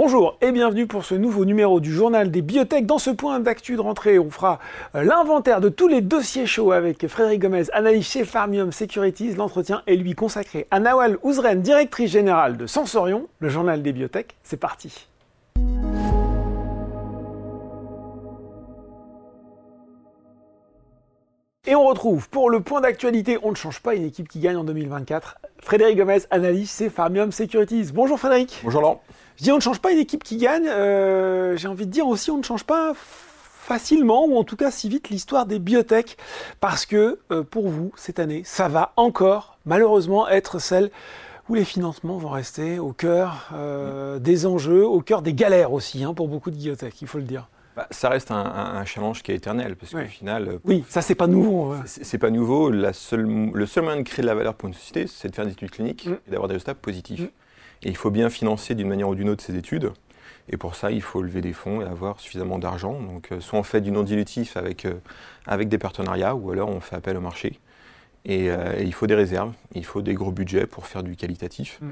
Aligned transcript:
Bonjour 0.00 0.38
et 0.40 0.52
bienvenue 0.52 0.86
pour 0.86 1.04
ce 1.04 1.16
nouveau 1.16 1.44
numéro 1.44 1.80
du 1.80 1.92
journal 1.92 2.30
des 2.30 2.40
biotech. 2.40 2.86
Dans 2.86 2.98
ce 2.98 3.10
point 3.10 3.40
d'actu 3.40 3.74
de 3.74 3.80
rentrée, 3.80 4.20
on 4.20 4.30
fera 4.30 4.60
euh, 4.94 5.02
l'inventaire 5.02 5.60
de 5.60 5.68
tous 5.68 5.88
les 5.88 6.02
dossiers 6.02 6.46
chauds 6.46 6.70
avec 6.70 7.08
Frédéric 7.08 7.40
Gomez, 7.42 7.64
analyste 7.72 8.12
chez 8.12 8.24
Farmium 8.24 8.70
Securities. 8.70 9.34
L'entretien 9.34 9.82
est 9.88 9.96
lui 9.96 10.14
consacré 10.14 10.68
à 10.70 10.78
Nawal 10.78 11.18
Ouzren, 11.24 11.62
directrice 11.62 12.12
générale 12.12 12.56
de 12.56 12.68
Sensorion, 12.68 13.26
le 13.40 13.48
journal 13.48 13.82
des 13.82 13.92
biotech. 13.92 14.36
C'est 14.44 14.56
parti. 14.56 15.08
Et 21.66 21.74
on 21.74 21.84
retrouve 21.84 22.28
pour 22.28 22.50
le 22.50 22.60
point 22.60 22.80
d'actualité, 22.80 23.38
on 23.42 23.50
ne 23.50 23.56
change 23.56 23.80
pas 23.80 23.96
une 23.96 24.04
équipe 24.04 24.28
qui 24.28 24.38
gagne 24.38 24.58
en 24.58 24.64
2024. 24.64 25.38
Frédéric 25.60 25.98
Gomez, 25.98 26.20
analyste 26.30 26.78
chez 26.78 26.88
Farmium 26.88 27.32
Securities. 27.32 27.90
Bonjour 27.92 28.16
Frédéric. 28.16 28.60
Bonjour 28.62 28.80
Laurent. 28.80 29.02
Je 29.38 29.44
dis 29.44 29.52
on 29.52 29.56
ne 29.56 29.60
change 29.60 29.78
pas 29.78 29.92
une 29.92 29.98
équipe 29.98 30.24
qui 30.24 30.36
gagne. 30.36 30.66
Euh, 30.68 31.56
J'ai 31.56 31.68
envie 31.68 31.86
de 31.86 31.92
dire 31.92 32.08
aussi 32.08 32.30
on 32.30 32.38
ne 32.38 32.42
change 32.42 32.64
pas 32.64 32.92
facilement 32.96 34.26
ou 34.26 34.36
en 34.36 34.44
tout 34.44 34.56
cas 34.56 34.70
si 34.70 34.88
vite 34.88 35.10
l'histoire 35.10 35.46
des 35.46 35.58
biotech 35.58 36.16
parce 36.58 36.86
que 36.86 37.20
euh, 37.30 37.44
pour 37.44 37.68
vous 37.68 37.92
cette 37.96 38.18
année 38.18 38.42
ça 38.44 38.66
va 38.66 38.92
encore 38.96 39.58
malheureusement 39.66 40.26
être 40.26 40.58
celle 40.58 40.90
où 41.48 41.54
les 41.54 41.64
financements 41.64 42.16
vont 42.16 42.30
rester 42.30 42.78
au 42.78 42.92
cœur 42.92 43.50
euh, 43.54 44.18
des 44.18 44.46
enjeux, 44.46 44.84
au 44.84 45.00
cœur 45.02 45.22
des 45.22 45.34
galères 45.34 45.72
aussi 45.72 46.02
hein, 46.02 46.14
pour 46.14 46.28
beaucoup 46.28 46.50
de 46.50 46.56
biotech, 46.56 47.00
il 47.00 47.06
faut 47.06 47.18
le 47.18 47.24
dire. 47.24 47.48
Bah, 47.76 47.86
ça 47.92 48.08
reste 48.08 48.32
un, 48.32 48.44
un, 48.44 48.84
challenge 48.84 49.22
qui 49.22 49.30
est 49.30 49.36
éternel 49.36 49.76
parce 49.76 49.92
qu'au 49.92 50.04
final. 50.06 50.58
Oui, 50.64 50.82
ça 50.88 51.00
c'est 51.00 51.14
pas 51.14 51.28
nouveau. 51.28 51.74
Ouais. 51.74 51.78
C'est 51.84 52.18
pas 52.18 52.30
nouveau. 52.30 52.70
La 52.70 52.92
seule, 52.92 53.52
le 53.54 53.66
seul 53.66 53.84
moyen 53.84 53.98
de 54.00 54.02
créer 54.02 54.22
de 54.22 54.26
la 54.26 54.34
valeur 54.34 54.54
pour 54.54 54.68
une 54.68 54.74
société, 54.74 55.06
c'est 55.06 55.28
de 55.28 55.34
faire 55.34 55.46
des 55.46 55.52
études 55.52 55.70
cliniques 55.70 56.06
mm. 56.06 56.16
et 56.26 56.30
d'avoir 56.32 56.48
des 56.48 56.54
résultats 56.54 56.74
positifs. 56.74 57.20
Mm. 57.20 57.28
Et 57.82 57.88
il 57.88 57.96
faut 57.96 58.10
bien 58.10 58.30
financer 58.30 58.74
d'une 58.74 58.88
manière 58.88 59.08
ou 59.08 59.14
d'une 59.14 59.28
autre 59.28 59.42
ces 59.42 59.56
études. 59.56 59.92
Et 60.50 60.56
pour 60.56 60.74
ça, 60.74 60.90
il 60.90 61.02
faut 61.02 61.22
lever 61.22 61.40
des 61.40 61.52
fonds 61.52 61.82
et 61.82 61.84
avoir 61.84 62.20
suffisamment 62.20 62.58
d'argent. 62.58 63.00
Donc, 63.00 63.32
euh, 63.32 63.40
soit 63.40 63.58
on 63.58 63.62
fait 63.62 63.80
du 63.80 63.90
non-dilutif 63.90 64.56
avec, 64.56 64.84
euh, 64.84 64.94
avec 65.46 65.68
des 65.68 65.78
partenariats, 65.78 66.34
ou 66.34 66.50
alors 66.50 66.70
on 66.70 66.80
fait 66.80 66.96
appel 66.96 67.16
au 67.16 67.20
marché. 67.20 67.60
Et, 68.24 68.50
euh, 68.50 68.78
et, 68.78 68.84
il 68.84 68.92
faut 68.92 69.06
des 69.06 69.14
réserves, 69.14 69.52
il 69.74 69.84
faut 69.84 70.02
des 70.02 70.14
gros 70.14 70.32
budgets 70.32 70.66
pour 70.66 70.86
faire 70.86 71.02
du 71.02 71.16
qualitatif. 71.16 71.78
Mm. 71.80 71.90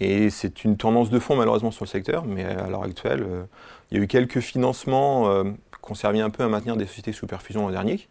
Et 0.00 0.30
c'est 0.30 0.64
une 0.64 0.76
tendance 0.76 1.10
de 1.10 1.18
fond 1.18 1.34
malheureusement 1.34 1.70
sur 1.70 1.84
le 1.84 1.88
secteur, 1.88 2.24
mais 2.24 2.44
à 2.44 2.68
l'heure 2.68 2.84
actuelle, 2.84 3.24
euh, 3.28 3.44
il 3.90 3.98
y 3.98 4.00
a 4.00 4.04
eu 4.04 4.06
quelques 4.06 4.40
financements 4.40 5.28
euh, 5.28 5.44
qui 5.44 5.90
ont 5.90 5.94
servi 5.94 6.20
un 6.20 6.30
peu 6.30 6.44
à 6.44 6.48
maintenir 6.48 6.76
des 6.76 6.86
sociétés 6.86 7.12
sous 7.12 7.26
perfusion 7.26 7.62
l'an 7.62 7.72
dernier. 7.72 8.08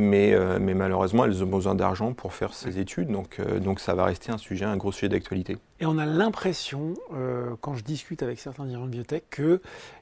Mais, 0.00 0.32
euh, 0.32 0.60
mais, 0.60 0.74
malheureusement, 0.74 1.24
elles 1.24 1.42
ont 1.42 1.48
besoin 1.48 1.74
d'argent 1.74 2.12
pour 2.12 2.32
faire 2.32 2.54
ces 2.54 2.78
études, 2.78 3.08
donc, 3.08 3.40
euh, 3.40 3.58
donc 3.58 3.80
ça 3.80 3.96
va 3.96 4.04
rester 4.04 4.30
un 4.30 4.38
sujet, 4.38 4.64
un 4.64 4.76
gros 4.76 4.92
sujet 4.92 5.08
d'actualité. 5.08 5.56
Et 5.80 5.86
on 5.86 5.98
a 5.98 6.06
l'impression, 6.06 6.94
euh, 7.14 7.56
quand 7.60 7.74
je 7.74 7.82
discute 7.82 8.22
avec 8.22 8.38
certains 8.38 8.64
dirigeants 8.64 8.86
de 8.86 8.92
biotech, 8.92 9.24
qu'il 9.28 9.58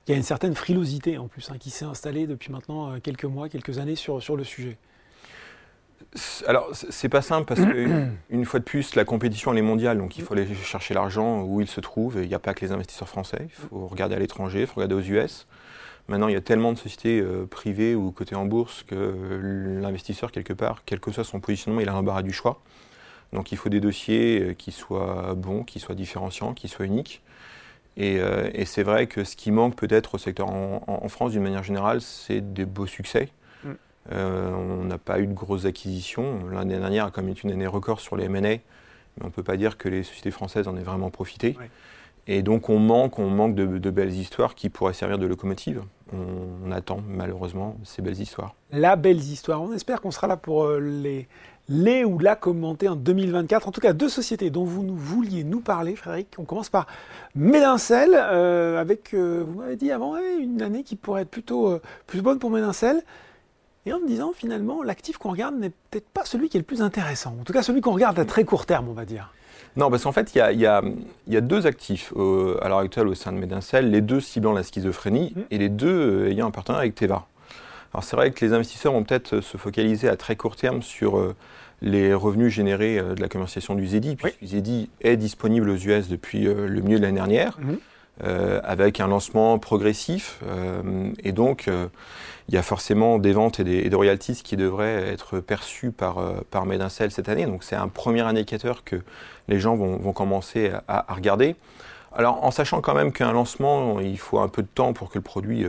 y 0.08 0.12
a 0.12 0.16
une 0.16 0.22
certaine 0.22 0.54
frilosité 0.54 1.16
en 1.16 1.28
plus 1.28 1.50
hein, 1.50 1.56
qui 1.58 1.70
s'est 1.70 1.86
installée 1.86 2.26
depuis 2.26 2.52
maintenant 2.52 3.00
quelques 3.00 3.24
mois, 3.24 3.48
quelques 3.48 3.78
années 3.78 3.94
sur, 3.94 4.22
sur 4.22 4.36
le 4.36 4.44
sujet. 4.44 4.76
Alors, 6.46 6.68
c'est 6.74 7.08
pas 7.08 7.22
simple 7.22 7.46
parce 7.46 7.60
que, 7.60 8.06
une 8.28 8.44
fois 8.44 8.60
de 8.60 8.64
plus, 8.66 8.96
la 8.96 9.06
compétition 9.06 9.52
elle 9.52 9.58
est 9.60 9.62
mondiale, 9.62 9.96
donc 9.96 10.18
il 10.18 10.24
faut 10.24 10.34
aller 10.34 10.46
chercher 10.56 10.92
l'argent 10.92 11.40
où 11.40 11.62
il 11.62 11.68
se 11.68 11.80
trouve. 11.80 12.18
Il 12.22 12.28
n'y 12.28 12.34
a 12.34 12.38
pas 12.38 12.52
que 12.52 12.62
les 12.62 12.72
investisseurs 12.72 13.08
français, 13.08 13.38
il 13.44 13.50
faut 13.50 13.86
regarder 13.86 14.14
à 14.14 14.18
l'étranger, 14.18 14.60
il 14.60 14.66
faut 14.66 14.74
regarder 14.74 14.94
aux 14.94 15.00
US. 15.00 15.46
Maintenant, 16.08 16.28
il 16.28 16.34
y 16.34 16.36
a 16.36 16.40
tellement 16.40 16.72
de 16.72 16.78
sociétés 16.78 17.20
euh, 17.20 17.46
privées 17.46 17.94
ou 17.94 18.12
cotées 18.12 18.36
en 18.36 18.46
bourse 18.46 18.84
que 18.84 19.78
l'investisseur, 19.82 20.30
quelque 20.30 20.52
part, 20.52 20.82
quel 20.86 21.00
que 21.00 21.10
soit 21.10 21.24
son 21.24 21.40
positionnement, 21.40 21.80
il 21.80 21.88
a 21.88 21.94
un 21.94 22.02
barrage 22.02 22.24
du 22.24 22.32
choix. 22.32 22.60
Donc 23.32 23.50
il 23.50 23.58
faut 23.58 23.68
des 23.68 23.80
dossiers 23.80 24.40
euh, 24.40 24.54
qui 24.54 24.70
soient 24.70 25.34
bons, 25.34 25.64
qui 25.64 25.80
soient 25.80 25.96
différenciants, 25.96 26.54
qui 26.54 26.68
soient 26.68 26.86
uniques. 26.86 27.22
Et, 27.96 28.20
euh, 28.20 28.50
et 28.52 28.66
c'est 28.66 28.82
vrai 28.82 29.06
que 29.06 29.24
ce 29.24 29.36
qui 29.36 29.50
manque 29.50 29.74
peut-être 29.74 30.14
au 30.14 30.18
secteur 30.18 30.48
en, 30.48 30.82
en 30.86 31.08
France, 31.08 31.32
d'une 31.32 31.42
manière 31.42 31.62
générale, 31.62 32.00
c'est 32.00 32.40
des 32.52 32.66
beaux 32.66 32.86
succès. 32.86 33.30
Mm. 33.64 33.70
Euh, 34.12 34.52
on 34.52 34.84
n'a 34.84 34.98
pas 34.98 35.18
eu 35.18 35.26
de 35.26 35.32
grosses 35.32 35.64
acquisitions. 35.64 36.46
L'année 36.50 36.78
dernière 36.78 37.06
a 37.06 37.10
comme 37.10 37.28
une 37.28 37.50
année 37.50 37.66
record 37.66 38.00
sur 38.00 38.16
les 38.16 38.24
M&A, 38.26 38.40
mais 38.40 38.60
on 39.22 39.26
ne 39.26 39.30
peut 39.30 39.42
pas 39.42 39.56
dire 39.56 39.78
que 39.78 39.88
les 39.88 40.02
sociétés 40.02 40.30
françaises 40.30 40.68
en 40.68 40.76
aient 40.76 40.82
vraiment 40.82 41.10
profité. 41.10 41.56
Ouais. 41.58 41.70
Et 42.28 42.42
donc 42.42 42.68
on 42.68 42.78
manque, 42.78 43.18
on 43.18 43.28
manque 43.30 43.54
de, 43.54 43.90
belles 43.90 44.12
histoires 44.12 44.54
qui 44.54 44.68
pourraient 44.68 44.92
servir 44.92 45.18
de 45.18 45.26
locomotive. 45.26 45.82
On, 46.12 46.70
attend 46.72 47.00
malheureusement 47.08 47.76
ces 47.84 48.02
belles 48.02 48.20
histoires. 48.20 48.54
La 48.72 48.96
belle 48.96 49.18
histoire. 49.18 49.62
On 49.62 49.72
espère 49.72 50.00
qu'on 50.00 50.10
sera 50.10 50.26
là 50.26 50.36
pour 50.36 50.64
euh, 50.64 50.80
les, 50.80 51.28
les 51.68 52.04
ou 52.04 52.18
la 52.18 52.34
commenter 52.34 52.88
en 52.88 52.96
2024. 52.96 53.68
En 53.68 53.72
tout 53.72 53.80
cas, 53.80 53.92
deux 53.92 54.08
sociétés 54.08 54.50
dont 54.50 54.64
vous 54.64 54.82
nous 54.82 54.96
vouliez 54.96 55.44
nous 55.44 55.60
parler, 55.60 55.94
Frédéric. 55.94 56.28
On 56.38 56.44
commence 56.44 56.68
par 56.68 56.86
Médincel, 57.36 58.10
euh, 58.14 58.80
avec, 58.80 59.14
euh, 59.14 59.44
vous 59.46 59.60
m'avez 59.60 59.76
dit 59.76 59.92
avant, 59.92 60.16
une 60.16 60.60
année 60.60 60.82
qui 60.82 60.96
pourrait 60.96 61.22
être 61.22 61.30
plutôt 61.30 61.78
plus 62.06 62.22
bonne 62.22 62.40
pour 62.40 62.50
Médincel. 62.50 63.02
Et 63.86 63.92
en 63.92 64.00
me 64.00 64.06
disant 64.08 64.32
finalement, 64.34 64.82
l'actif 64.82 65.16
qu'on 65.16 65.30
regarde 65.30 65.54
n'est 65.54 65.70
peut-être 65.70 66.08
pas 66.08 66.24
celui 66.24 66.48
qui 66.48 66.56
est 66.56 66.60
le 66.60 66.66
plus 66.66 66.82
intéressant. 66.82 67.36
En 67.40 67.44
tout 67.44 67.52
cas, 67.52 67.62
celui 67.62 67.80
qu'on 67.80 67.92
regarde 67.92 68.18
à 68.18 68.24
très 68.24 68.44
court 68.44 68.66
terme, 68.66 68.88
on 68.88 68.94
va 68.94 69.04
dire. 69.04 69.32
Non, 69.76 69.90
parce 69.90 70.04
qu'en 70.04 70.12
fait, 70.12 70.34
il 70.34 70.38
y 70.38 70.40
a, 70.40 70.52
y, 70.52 70.66
a, 70.66 70.82
y 71.28 71.36
a, 71.36 71.40
deux 71.40 71.66
actifs 71.66 72.12
euh, 72.16 72.58
à 72.62 72.68
l'heure 72.68 72.78
actuelle 72.78 73.08
au 73.08 73.14
sein 73.14 73.32
de 73.32 73.38
Medincel, 73.38 73.90
les 73.90 74.00
deux 74.00 74.20
ciblant 74.20 74.52
la 74.52 74.62
schizophrénie 74.62 75.34
mmh. 75.36 75.40
et 75.50 75.58
les 75.58 75.68
deux 75.68 76.24
euh, 76.24 76.30
ayant 76.30 76.46
un 76.46 76.50
partenariat 76.50 76.82
avec 76.82 76.94
Teva. 76.94 77.26
Alors 77.92 78.02
c'est 78.02 78.16
vrai 78.16 78.30
que 78.30 78.44
les 78.44 78.52
investisseurs 78.52 78.92
vont 78.92 79.04
peut-être 79.04 79.40
se 79.40 79.56
focaliser 79.56 80.08
à 80.08 80.16
très 80.16 80.34
court 80.34 80.56
terme 80.56 80.82
sur 80.82 81.18
euh, 81.18 81.34
les 81.82 82.14
revenus 82.14 82.52
générés 82.52 82.96
de 82.96 83.20
la 83.20 83.28
commercialisation 83.28 83.74
du 83.74 83.86
Zedi, 83.86 84.16
puisque 84.16 84.38
oui. 84.40 84.48
Zedi 84.48 84.90
est 85.02 85.18
disponible 85.18 85.68
aux 85.68 85.76
US 85.76 86.08
depuis 86.08 86.44
le 86.44 86.80
milieu 86.80 86.98
de 86.98 87.02
l'année 87.02 87.16
dernière. 87.16 87.58
Mmh. 87.60 87.74
Euh, 88.24 88.62
avec 88.64 89.00
un 89.00 89.08
lancement 89.08 89.58
progressif. 89.58 90.40
Euh, 90.46 91.10
et 91.22 91.32
donc, 91.32 91.68
euh, 91.68 91.88
il 92.48 92.54
y 92.54 92.56
a 92.56 92.62
forcément 92.62 93.18
des 93.18 93.32
ventes 93.32 93.60
et 93.60 93.64
des, 93.64 93.76
et 93.80 93.90
des, 93.90 93.96
royalties 93.96 94.40
qui 94.42 94.56
devraient 94.56 95.12
être 95.12 95.38
perçues 95.40 95.90
par, 95.90 96.16
par 96.50 96.64
cette 96.88 97.28
année. 97.28 97.44
Donc, 97.44 97.62
c'est 97.62 97.76
un 97.76 97.88
premier 97.88 98.22
indicateur 98.22 98.84
que 98.84 99.02
les 99.48 99.60
gens 99.60 99.76
vont, 99.76 99.98
vont 99.98 100.14
commencer 100.14 100.72
à, 100.88 101.12
à, 101.12 101.14
regarder. 101.14 101.56
Alors, 102.14 102.42
en 102.42 102.50
sachant 102.50 102.80
quand 102.80 102.94
même 102.94 103.12
qu'un 103.12 103.32
lancement, 103.32 104.00
il 104.00 104.18
faut 104.18 104.38
un 104.38 104.48
peu 104.48 104.62
de 104.62 104.68
temps 104.68 104.94
pour 104.94 105.10
que 105.10 105.18
le 105.18 105.22
produit 105.22 105.66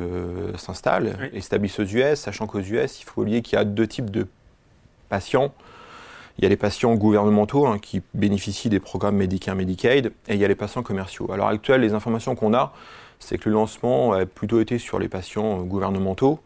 s'installe 0.56 1.18
oui. 1.19 1.30
et 1.34 1.41
s'établisse 1.41 1.78
aux 1.80 1.86
US, 1.86 2.16
sachant 2.16 2.47
qu'aux 2.47 2.62
US, 2.62 3.02
il 3.02 3.03
faut 3.03 3.24
oublier 3.24 3.41
qu'il 3.41 3.57
y 3.57 3.62
a 3.62 3.66
deux 3.66 3.88
types 3.88 4.09
de 4.09 4.25
patients. 5.09 5.52
Il 6.38 6.44
y 6.44 6.46
a 6.46 6.50
les 6.50 6.58
patients 6.58 6.94
gouvernementaux 6.94 7.66
hein, 7.66 7.80
qui 7.80 8.02
bénéficient 8.14 8.70
des 8.70 8.80
programmes 8.80 9.16
Medicare, 9.16 9.56
Medicaid, 9.56 10.12
et 10.28 10.34
il 10.34 10.40
y 10.40 10.46
a 10.46 10.48
les 10.48 10.56
patients 10.56 10.84
commerciaux. 10.84 11.31
À 11.31 11.38
l'heure 11.38 11.78
les 11.78 11.94
informations 11.94 12.36
qu'on 12.36 12.53
a, 12.53 12.74
c'est 13.20 13.38
que 13.38 13.50
le 13.50 13.56
lancement 13.56 14.14
a 14.14 14.25
plutôt 14.25 14.62
été 14.62 14.78
sur 14.78 15.00
les 15.00 15.09
patients 15.09 15.58
gouvernementaux. 15.64 16.40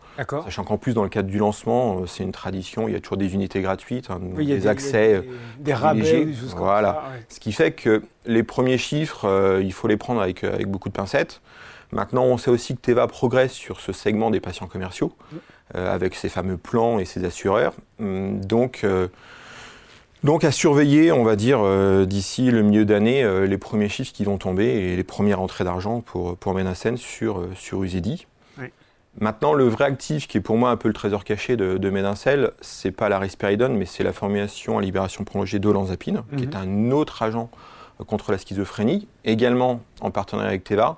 Sachant 0.45 0.63
qu'en 0.63 0.77
plus, 0.77 0.93
dans 0.93 1.03
le 1.03 1.09
cadre 1.09 1.29
du 1.29 1.37
lancement, 1.37 2.05
c'est 2.07 2.23
une 2.23 2.31
tradition, 2.31 2.87
il 2.87 2.93
y 2.93 2.95
a 2.95 2.99
toujours 2.99 3.17
des 3.17 3.33
unités 3.33 3.61
gratuites, 3.61 4.09
hein, 4.09 4.19
oui, 4.35 4.45
des, 4.45 4.59
des, 4.59 4.67
accès, 4.67 5.21
des, 5.21 5.63
des 5.63 5.73
rabais, 5.73 6.25
des 6.25 6.33
voilà. 6.55 6.93
Ça, 6.93 7.11
ouais. 7.11 7.25
Ce 7.27 7.39
qui 7.39 7.51
fait 7.51 7.71
que 7.71 8.03
les 8.25 8.43
premiers 8.43 8.77
chiffres, 8.77 9.25
euh, 9.25 9.61
il 9.61 9.73
faut 9.73 9.87
les 9.87 9.97
prendre 9.97 10.21
avec, 10.21 10.43
avec 10.43 10.67
beaucoup 10.67 10.89
de 10.89 10.93
pincettes. 10.93 11.41
Maintenant, 11.91 12.23
on 12.23 12.37
sait 12.37 12.51
aussi 12.51 12.75
que 12.75 12.81
Teva 12.81 13.07
progresse 13.07 13.51
sur 13.51 13.81
ce 13.81 13.91
segment 13.91 14.29
des 14.29 14.39
patients 14.39 14.67
commerciaux, 14.67 15.11
euh, 15.75 15.93
avec 15.93 16.15
ses 16.15 16.29
fameux 16.29 16.57
plans 16.57 16.99
et 16.99 17.05
ses 17.05 17.25
assureurs. 17.25 17.73
Donc, 17.99 18.81
euh, 18.83 19.07
donc 20.23 20.43
à 20.43 20.51
surveiller, 20.51 21.11
on 21.11 21.23
va 21.23 21.35
dire, 21.35 21.59
euh, 21.63 22.05
d'ici 22.05 22.51
le 22.51 22.61
milieu 22.61 22.85
d'année, 22.85 23.23
euh, 23.23 23.47
les 23.47 23.57
premiers 23.57 23.89
chiffres 23.89 24.13
qui 24.13 24.23
vont 24.23 24.37
tomber 24.37 24.65
et 24.65 24.95
les 24.95 25.03
premières 25.03 25.41
entrées 25.41 25.63
d'argent 25.63 26.01
pour, 26.01 26.37
pour 26.37 26.55
sur, 26.97 27.39
euh, 27.39 27.49
sur 27.55 27.83
Uzedi. 27.83 28.27
Oui. 28.59 28.65
Maintenant, 29.19 29.53
le 29.53 29.67
vrai 29.67 29.85
actif 29.85 30.27
qui 30.27 30.37
est 30.37 30.41
pour 30.41 30.57
moi 30.57 30.69
un 30.69 30.77
peu 30.77 30.87
le 30.87 30.93
trésor 30.93 31.23
caché 31.23 31.57
de, 31.57 31.77
de 31.77 31.89
Medincel, 31.89 32.51
c'est 32.61 32.91
pas 32.91 33.09
la 33.09 33.17
risperidone, 33.17 33.75
mais 33.75 33.85
c'est 33.85 34.03
la 34.03 34.13
formulation 34.13 34.77
à 34.77 34.81
libération 34.81 35.23
prolongée 35.23 35.59
d'olanzapine, 35.59 36.17
mm 36.17 36.19
-hmm. 36.19 36.37
qui 36.37 36.43
est 36.43 36.55
un 36.55 36.91
autre 36.91 37.23
agent 37.23 37.49
contre 38.07 38.31
la 38.31 38.37
schizophrénie, 38.37 39.07
également 39.25 39.81
en 40.01 40.11
partenariat 40.11 40.49
avec 40.49 40.63
Teva. 40.63 40.97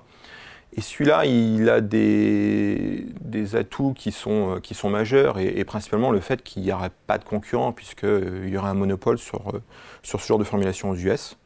Et 0.76 0.80
celui-là, 0.80 1.24
il 1.24 1.68
a 1.68 1.80
des, 1.80 3.06
atouts 3.54 3.92
qui 3.94 4.10
sont, 4.10 4.60
sont 4.72 4.90
majeurs 4.90 5.38
et, 5.38 5.62
principalement 5.64 6.10
le 6.10 6.20
fait 6.20 6.42
qu'il 6.42 6.62
n'y 6.62 6.72
aurait 6.72 6.90
pas 7.06 7.18
de 7.18 7.24
concurrent 7.24 7.72
puisqu'il 7.72 8.08
euh, 8.08 8.48
y 8.48 8.56
aurait 8.56 8.70
un 8.70 8.74
monopole 8.74 9.18
sur, 9.18 9.54
euh, 9.54 9.62
sur 10.02 10.20
ce 10.20 10.26
genre 10.26 10.38
de 10.38 10.44
formulation 10.44 10.90
aux 10.90 10.96
US. 10.96 11.36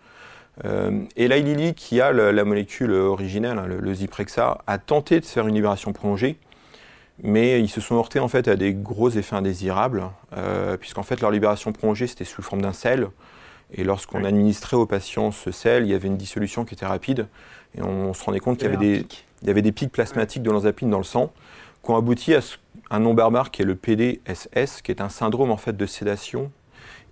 Euh, 0.64 1.02
et 1.16 1.28
Lilly, 1.28 1.74
qui 1.74 2.00
a 2.00 2.12
la 2.12 2.44
molécule 2.44 2.92
originelle, 2.92 3.58
hein, 3.58 3.66
le, 3.66 3.94
Zyprexa, 3.94 4.58
a 4.66 4.78
tenté 4.78 5.20
de 5.20 5.24
faire 5.24 5.46
une 5.46 5.54
libération 5.54 5.92
prolongée, 5.92 6.38
mais 7.22 7.60
ils 7.60 7.68
se 7.68 7.80
sont 7.80 7.96
heurtés 7.96 8.20
en 8.20 8.28
fait 8.28 8.48
à 8.48 8.56
des 8.56 8.74
gros 8.74 9.10
effets 9.10 9.36
indésirables, 9.36 10.04
euh, 10.36 10.76
puisqu'en 10.76 11.02
fait 11.02 11.20
leur 11.20 11.30
libération 11.30 11.72
prolongée 11.72 12.06
c'était 12.06 12.24
sous 12.24 12.42
forme 12.42 12.62
d'un 12.62 12.72
sel, 12.72 13.08
et 13.72 13.84
lorsqu'on 13.84 14.22
oui. 14.22 14.26
administrait 14.26 14.76
aux 14.76 14.86
patients 14.86 15.30
ce 15.30 15.50
sel, 15.50 15.84
il 15.84 15.90
y 15.90 15.94
avait 15.94 16.08
une 16.08 16.16
dissolution 16.16 16.64
qui 16.64 16.74
était 16.74 16.86
rapide. 16.86 17.26
Et 17.76 17.82
on, 17.82 18.14
se 18.14 18.24
rendait 18.24 18.40
compte 18.40 18.58
qu'il 18.58 18.66
y, 18.66 18.74
avait 18.74 18.78
des, 18.78 19.06
il 19.42 19.48
y 19.48 19.50
avait 19.50 19.62
des 19.62 19.72
pics 19.72 19.92
plasmatiques 19.92 20.42
de 20.42 20.48
l'olanzapine 20.48 20.90
dans 20.90 20.98
le 20.98 21.04
sang 21.04 21.32
qui 21.84 21.90
ont 21.90 21.96
abouti 21.96 22.34
à 22.34 22.40
un 22.90 23.00
nom 23.00 23.14
barbare 23.14 23.50
qui 23.50 23.62
est 23.62 23.64
le 23.64 23.74
PDSS, 23.74 24.82
qui 24.82 24.90
est 24.90 25.00
un 25.00 25.08
syndrome 25.08 25.50
en 25.50 25.56
fait 25.56 25.76
de 25.76 25.86
sédation 25.86 26.50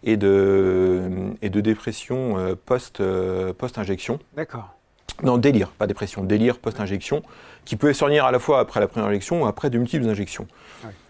et 0.03 0.17
de, 0.17 1.35
et 1.43 1.50
de 1.50 1.61
dépression 1.61 2.38
euh, 2.38 2.55
post, 2.55 3.00
euh, 3.00 3.52
post-injection. 3.52 4.19
D'accord. 4.35 4.76
Non, 5.23 5.38
délire, 5.38 5.69
pas 5.70 5.87
dépression, 5.87 6.25
délire 6.25 6.59
post-injection, 6.59 7.23
qui 7.64 7.76
peut 7.76 7.93
survenir 7.93 8.26
à 8.26 8.32
la 8.32 8.38
fois 8.38 8.61
après 8.61 8.81
la 8.81 8.88
première 8.88 9.09
injection 9.09 9.43
ou 9.43 9.47
après 9.47 9.70
de 9.70 9.79
multiples 9.79 10.06
injections. 10.09 10.47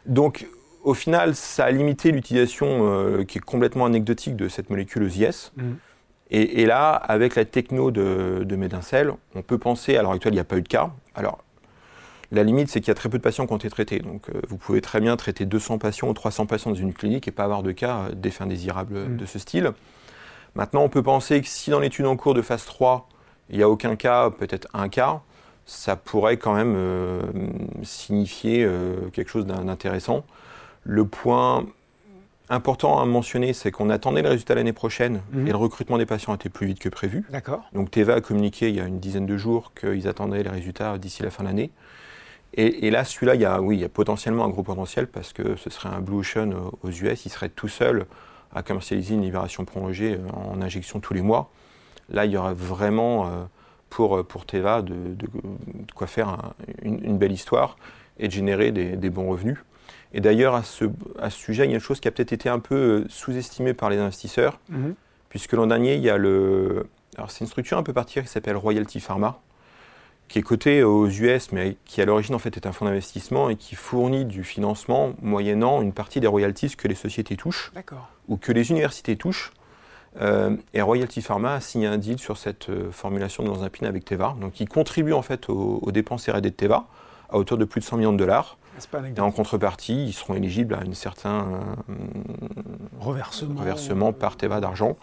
Donc, 0.07 0.47
au 0.87 0.95
final, 0.95 1.35
ça 1.35 1.65
a 1.65 1.71
limité 1.73 2.13
l'utilisation 2.13 2.67
euh, 2.83 3.25
qui 3.25 3.39
est 3.39 3.41
complètement 3.41 3.87
anecdotique 3.87 4.37
de 4.37 4.49
cette 4.49 4.71
molécule 4.71 5.03
EZS. 5.03 5.53
Mm. 5.57 5.63
Et, 6.31 6.67
là, 6.67 6.91
avec 6.91 7.37
la 7.37 7.45
techno 7.45 7.91
de, 7.91 8.45
de 8.45 8.59
on 9.35 9.43
peut 9.43 9.59
penser, 9.59 9.97
à 9.97 10.03
l'heure 10.03 10.13
actuelle, 10.13 10.33
il 10.33 10.37
n'y 10.37 10.41
a 10.41 10.45
pas 10.45 10.57
eu 10.57 10.63
de 10.63 10.69
cas. 10.69 10.91
Alors, 11.15 11.39
la 12.33 12.43
limite, 12.43 12.69
c'est 12.69 12.81
qu'il 12.81 12.89
y 12.89 12.91
a 12.91 12.95
très 12.95 13.09
peu 13.09 13.19
de 13.19 13.23
patients 13.23 13.47
qui 13.47 13.53
ont 13.53 13.57
été 13.57 13.71
traités. 13.71 13.99
Donc, 14.01 14.29
euh, 14.29 14.41
vous 14.49 14.57
pouvez 14.57 14.81
très 14.81 15.01
bien 15.01 15.17
traiter 15.17 15.45
200 15.45 15.79
patients 15.79 16.09
ou 16.09 16.15
300 16.15 16.47
patients 16.47 16.71
dans 16.71 16.77
une 16.77 16.93
clinique 16.93 17.29
et 17.29 17.33
pas 17.33 17.45
avoir 17.45 17.63
de 17.63 17.73
cas 17.73 17.97
euh, 17.97 18.13
d'effets 18.13 18.45
indésirables 18.45 18.99
mm. 18.99 19.17
de 19.17 19.27
ce 19.27 19.39
style. 19.41 19.73
Maintenant, 20.55 20.83
on 20.83 20.89
peut 20.89 21.03
penser 21.03 21.41
que 21.41 21.49
si 21.49 21.71
dans 21.71 21.81
l'étude 21.81 22.07
en 22.07 22.17
cours 22.17 22.35
de 22.35 22.43
phase 22.43 22.65
3, 22.65 23.09
il 23.51 23.59
n'y 23.59 23.63
a 23.63 23.69
aucun 23.69 23.97
cas, 23.97 24.31
peut-être 24.31 24.69
un 24.73 24.89
cas, 24.89 25.21
ça 25.65 25.97
pourrait 25.97 26.37
quand 26.37 26.55
même 26.55 26.75
euh, 26.77 27.23
signifier 27.83 28.69
quelque 29.13 29.29
chose 29.29 29.47
d'intéressant. 29.47 30.25
Le 30.89 31.05
point 31.05 31.67
important 32.49 33.01
à 33.01 33.07
mentionner, 33.07 33.53
c'est 33.53 33.73
qu'on 33.73 33.91
attendait 33.91 34.23
le 34.23 34.29
résultat 34.29 34.55
l'année 34.55 34.73
prochaine 34.73 35.21
mm. 35.33 35.49
et 35.49 35.51
le 35.51 35.57
recrutement 35.57 35.99
des 35.99 36.07
patients 36.07 36.35
était 36.35 36.49
plus 36.49 36.67
vite 36.67 36.79
que 36.79 36.89
prévu. 36.89 37.25
D'accord. 37.31 37.65
Donc 37.73 37.91
Teva 37.91 38.15
a 38.15 38.21
communiqué 38.21 38.69
il 38.69 38.77
y 38.77 38.81
a 38.81 38.87
une 38.87 39.01
dizaine 39.01 39.27
de 39.27 39.37
jours 39.37 39.73
qu'ils 39.79 40.07
attendaient 40.07 40.43
les 40.43 40.51
résultats 40.51 40.97
d'ici 40.99 41.23
la 41.23 41.31
fin 41.31 41.43
de 41.43 41.49
l'année. 41.49 41.71
Et, 42.59 42.91
là, 42.91 43.05
celui-là, 43.05 43.35
il 43.35 43.43
y 43.43 43.45
a, 43.45 43.61
oui, 43.61 43.77
il 43.77 43.81
y 43.81 43.85
a 43.85 43.89
potentiellement 43.91 44.47
un 44.47 44.49
gros 44.49 44.63
potentiel 44.63 45.09
parce 45.09 45.35
que 45.35 45.57
ce 45.57 45.69
serait 45.69 45.91
un 45.91 46.01
Blue 46.01 46.21
Ocean 46.21 46.71
aux 46.83 46.91
US. 46.91 47.27
Il 47.27 47.29
serait 47.29 47.51
tout 47.51 47.69
seul 47.69 48.07
à 48.55 48.63
commercialiser 48.63 49.15
une 49.15 49.21
libération 49.21 49.67
prolongée 49.67 50.15
euh, 50.15 50.31
en 50.33 50.63
injection 50.63 50.99
tous 50.99 51.13
les 51.13 51.21
mois. 51.21 51.51
Là, 52.09 52.25
il 52.25 52.33
y 52.33 52.37
aurait 52.39 52.55
vraiment 52.55 53.27
euh, 53.27 53.45
pour, 53.91 54.25
pour 54.27 54.47
Teva 54.47 54.81
de, 54.81 55.15
quoi 55.95 56.07
faire 56.07 56.55
une, 56.83 57.19
belle 57.19 57.33
histoire 57.33 57.77
et 58.19 58.29
de 58.29 58.33
générer 58.33 58.73
des, 58.73 59.11
bons 59.11 59.29
revenus. 59.29 59.59
Et 60.17 60.21
d'ailleurs, 60.21 60.55
à 60.55 60.63
ce, 60.63 60.87
à 61.21 61.29
ce, 61.29 61.39
sujet, 61.39 61.65
il 61.65 61.71
y 61.71 61.73
a 61.73 61.75
une 61.75 61.81
chose 61.81 62.01
qui 62.01 62.09
a 62.09 62.11
peut-être 62.11 62.33
été 62.33 62.49
un 62.49 62.59
peu 62.59 62.75
euh, 62.75 63.05
sous-estimée 63.11 63.75
par 63.75 63.91
les 63.91 63.99
investisseurs, 63.99 64.59
mm-hmm. 64.73 64.95
puisque 65.29 65.53
l'an 65.53 65.67
dernier, 65.67 65.95
il 65.95 66.01
y 66.01 66.09
a 66.09 66.17
le. 66.17 66.89
Alors, 67.19 67.31
c'est 67.31 67.41
une 67.41 67.47
structure 67.47 67.77
un 67.77 67.83
peu 67.83 67.93
particulière 67.93 68.25
qui 68.25 68.33
s'appelle 68.33 68.57
Royalty 68.57 68.99
Pharma, 68.99 69.41
qui 70.29 70.39
est 70.39 70.43
coté 70.43 70.83
aux 70.83 71.07
US, 71.07 71.53
mais 71.53 71.77
qui 71.85 72.01
à 72.01 72.07
l'origine 72.07 72.35
en 72.35 72.39
fait 72.39 72.57
est 72.57 72.67
un 72.67 72.73
fonds 72.73 72.87
d'investissement 72.87 73.51
et 73.51 73.57
qui 73.57 73.75
fournit 73.75 74.25
du 74.25 74.43
financement 74.43 75.13
moyennant 75.21 75.83
une 75.83 75.93
partie 75.93 76.21
des 76.21 76.27
royalties 76.27 76.75
que 76.77 76.89
les 76.89 76.95
sociétés 76.95 77.37
touchent 77.37 77.73
ou 78.29 78.39
que 78.39 78.53
les 78.53 78.71
universités 78.71 79.17
touchent. 79.17 79.53
Euh, 80.23 80.57
et 80.73 80.81
Royalty 80.81 81.21
Pharma 81.21 81.55
a 81.55 81.61
signé 81.61 81.87
un 81.87 81.99
deal 81.99 82.19
sur 82.19 82.39
cette 82.39 82.71
euh, 82.71 82.91
formulation 82.91 83.45
de 83.45 83.69
pin 83.69 83.87
avec 83.87 84.07
Teva, 84.07 84.35
donc 84.41 84.61
il 84.61 84.69
contribue 84.69 85.13
en 85.13 85.21
fait 85.21 85.51
aux, 85.51 85.91
dépenses 85.93 86.27
R&D 86.27 86.41
de 86.41 86.49
Teva 86.49 86.87
à 87.29 87.37
hauteur 87.37 87.59
de 87.59 87.67
plus 87.67 87.81
de 87.81 87.85
100 87.85 87.99
millions 87.99 88.13
de 88.15 88.19
dollars. 88.19 88.57
Et 89.17 89.21
en 89.21 89.31
contrepartie, 89.31 90.07
ils 90.07 90.13
seront 90.13 90.35
éligibles 90.35 90.75
à 90.75 90.81
un 90.81 90.93
certain 90.93 91.65
euh, 91.89 91.95
reversement. 93.01 93.61
reversement 93.61 94.13
par 94.13 94.37
Teva 94.37 94.61
d'argent. 94.61 94.97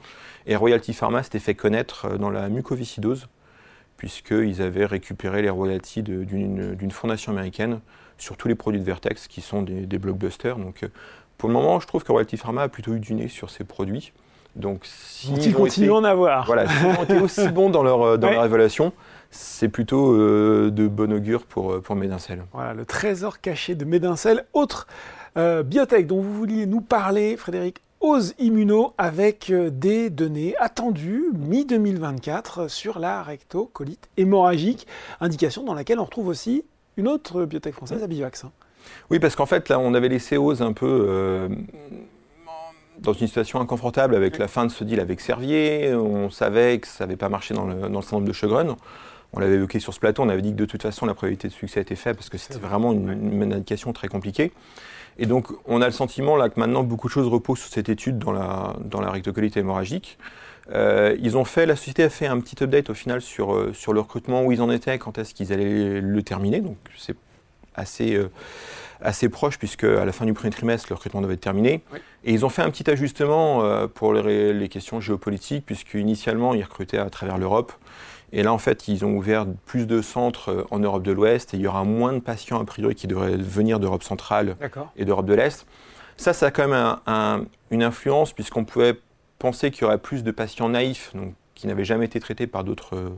Et 0.45 0.55
Royalty 0.55 0.93
Pharma 0.93 1.23
s'était 1.23 1.39
fait 1.39 1.55
connaître 1.55 2.17
dans 2.17 2.29
la 2.29 2.49
mucoviscidose, 2.49 3.27
puisqu'ils 3.97 4.61
avaient 4.61 4.85
récupéré 4.85 5.41
les 5.41 5.49
royalties 5.49 6.03
d'une 6.03 6.91
fondation 6.91 7.31
américaine 7.31 7.79
sur 8.17 8.37
tous 8.37 8.47
les 8.47 8.55
produits 8.55 8.79
de 8.79 8.85
Vertex 8.85 9.27
qui 9.27 9.41
sont 9.41 9.61
des, 9.63 9.97
blockbusters. 9.97 10.57
Donc, 10.57 10.83
euh, 10.83 10.87
pour 11.37 11.49
le 11.49 11.53
moment, 11.53 11.79
je 11.79 11.87
trouve 11.87 12.03
que 12.03 12.11
Royalty 12.11 12.37
Pharma 12.37 12.63
a 12.63 12.69
plutôt 12.69 12.93
eu 12.93 12.99
du 12.99 13.13
nez 13.13 13.27
sur 13.27 13.49
ces 13.49 13.63
produits. 13.63 14.13
Donc, 14.55 14.81
si 14.83 15.31
ils 15.33 15.53
continuent 15.53 15.91
à 15.91 15.95
en 15.95 16.03
avoir. 16.03 16.45
Voilà, 16.45 16.67
s'ils 16.67 16.85
ont 16.85 17.03
été 17.03 17.19
aussi 17.19 17.47
bons 17.49 17.69
dans 17.69 17.83
leur, 17.83 18.01
euh, 18.01 18.17
dans 18.17 18.29
leur 18.29 18.45
évaluation, 18.45 18.93
c'est 19.31 19.69
plutôt 19.69 20.13
euh, 20.13 20.69
de 20.71 20.87
bon 20.87 21.11
augure 21.11 21.45
pour, 21.45 21.81
pour 21.81 21.95
Médincel. 21.95 22.43
Voilà, 22.53 22.73
le 22.73 22.85
trésor 22.85 23.41
caché 23.41 23.75
de 23.75 23.85
Médincel. 23.85 24.45
Autre 24.53 24.87
biotech 25.35 26.05
dont 26.05 26.21
vous 26.21 26.33
vouliez 26.33 26.67
nous 26.67 26.81
parler, 26.81 27.37
Frédéric 27.37 27.81
Ose 28.03 28.33
Immuno 28.37 28.93
avec 28.97 29.49
euh, 29.49 29.69
des 29.69 30.09
données 30.09 30.55
attendues 30.59 31.23
mi-2024 31.33 32.67
sur 32.67 32.99
la 32.99 33.23
rectocolite 33.23 34.09
hémorragique, 34.17 34.87
indication 35.21 35.63
dans 35.63 35.73
laquelle 35.73 35.99
on 35.99 36.03
retrouve 36.03 36.27
aussi 36.27 36.65
une 36.97 37.07
autre 37.07 37.45
biotech 37.45 37.73
française, 37.73 38.03
Abivax. 38.03 38.43
Hein. 38.43 38.51
Oui, 39.09 39.19
parce 39.19 39.37
qu'en 39.37 39.45
fait, 39.45 39.69
là, 39.69 39.79
on 39.79 39.93
avait 39.93 40.09
laissé 40.09 40.35
Ose 40.35 40.61
un 40.61 40.73
peu 40.73 41.05
euh, 41.07 41.47
dans 42.99 43.13
une 43.13 43.27
situation 43.27 43.59
inconfortable 43.59 44.15
avec 44.15 44.37
la 44.37 44.47
fin 44.47 44.65
de 44.65 44.71
ce 44.71 44.83
deal 44.83 44.99
avec 44.99 45.19
Servier. 45.19 45.93
On 45.93 46.29
savait 46.29 46.79
que 46.79 46.87
ça 46.87 47.05
n'avait 47.05 47.17
pas 47.17 47.29
marché 47.29 47.53
dans 47.53 47.65
le, 47.65 47.89
dans 47.89 48.01
syndrome 48.01 48.27
de 48.27 48.33
Chegren. 48.33 48.75
On 49.33 49.39
l'avait 49.39 49.55
évoqué 49.55 49.79
sur 49.79 49.93
ce 49.93 49.99
plateau, 49.99 50.21
on 50.21 50.29
avait 50.29 50.43
dit 50.43 50.51
que 50.51 50.57
de 50.57 50.65
toute 50.65 50.83
façon, 50.83 51.05
la 51.07 51.15
probabilité 51.15 51.47
de 51.47 51.53
succès 51.53 51.81
était 51.81 51.95
faible 51.95 52.17
parce 52.17 52.29
que 52.29 52.37
c'était 52.37 52.59
vraiment 52.59 52.93
une, 52.93 53.41
une 53.41 53.53
indication 53.53 53.91
très 53.91 54.07
compliquée. 54.07 54.51
Et 55.17 55.25
donc, 55.25 55.47
on 55.65 55.81
a 55.81 55.85
le 55.85 55.91
sentiment 55.91 56.35
là 56.35 56.49
que 56.49 56.59
maintenant 56.59 56.83
beaucoup 56.83 57.07
de 57.07 57.13
choses 57.13 57.27
reposent 57.27 57.59
sur 57.59 57.71
cette 57.71 57.89
étude 57.89 58.19
dans 58.19 58.31
la, 58.31 58.75
dans 58.83 59.01
la 59.01 59.09
rectocolite 59.09 59.57
hémorragique. 59.57 60.17
Euh, 60.71 61.15
ils 61.19 61.35
ont 61.35 61.45
fait, 61.45 61.65
la 61.65 61.75
société 61.75 62.03
a 62.03 62.09
fait 62.09 62.27
un 62.27 62.39
petit 62.39 62.63
update 62.63 62.89
au 62.89 62.93
final 62.93 63.21
sur, 63.21 63.53
euh, 63.53 63.73
sur 63.73 63.93
le 63.93 63.99
recrutement, 63.99 64.43
où 64.43 64.51
ils 64.51 64.61
en 64.61 64.71
étaient, 64.71 64.97
quand 64.97 65.17
est-ce 65.17 65.33
qu'ils 65.33 65.51
allaient 65.51 65.99
le 65.99 66.23
terminer. 66.23 66.61
Donc, 66.61 66.77
c'est 66.97 67.15
assez, 67.75 68.15
euh, 68.15 68.29
assez 69.03 69.29
proche, 69.29 69.59
puisque 69.59 69.83
à 69.83 70.05
la 70.05 70.11
fin 70.11 70.25
du 70.25 70.33
premier 70.33 70.51
trimestre, 70.51 70.87
le 70.89 70.95
recrutement 70.95 71.21
devait 71.21 71.35
être 71.35 71.41
terminé. 71.41 71.83
Et 72.23 72.33
ils 72.33 72.45
ont 72.45 72.49
fait 72.49 72.61
un 72.61 72.69
petit 72.69 72.89
ajustement 72.89 73.87
pour 73.89 74.13
les, 74.13 74.53
les, 74.53 74.69
questions 74.69 75.01
géopolitiques, 75.01 75.65
puisque 75.65 75.93
initialement, 75.93 76.53
ils 76.53 76.63
recrutaient 76.63 76.97
à 76.97 77.09
travers 77.09 77.37
l'Europe. 77.37 77.73
Et 78.33 78.41
là, 78.41 78.51
en 78.51 78.57
fait, 78.57 78.87
ils 78.87 79.05
ont 79.05 79.15
ouvert 79.15 79.45
plus 79.65 79.85
de 79.85 80.01
centres 80.01 80.49
euh, 80.49 80.67
en 80.71 80.79
Europe 80.79 81.03
de 81.03 81.11
l'Ouest 81.11 81.53
et 81.53 81.57
il 81.57 81.61
y 81.61 81.67
aura 81.67 81.83
moins 81.83 82.13
de 82.13 82.19
patients, 82.19 82.59
a 82.59 82.65
priori, 82.65 82.95
qui 82.95 83.05
devraient 83.05 83.37
venir 83.37 83.79
d'Europe 83.79 84.03
centrale 84.03 84.57
et 84.97 85.05
d'Europe 85.05 85.27
de 85.27 85.35
l'Est. 85.35 85.67
Ça, 86.17 86.33
ça 86.33 86.47
a 86.47 86.51
quand 86.51 86.67
même 86.67 87.45
une 87.69 87.83
influence, 87.83 88.33
puisqu'on 88.33 88.65
pouvait 88.65 88.99
penser 89.37 89.69
qu'il 89.69 89.83
y 89.83 89.85
aurait 89.85 89.99
plus 89.99 90.23
de 90.23 90.31
patients 90.31 90.69
naïfs, 90.69 91.11
donc, 91.15 91.35
qui 91.53 91.67
n'avaient 91.67 91.85
jamais 91.85 92.05
été 92.05 92.19
traités 92.19 92.47
par 92.47 92.63
d'autres 92.63 92.95
euh, 92.95 93.09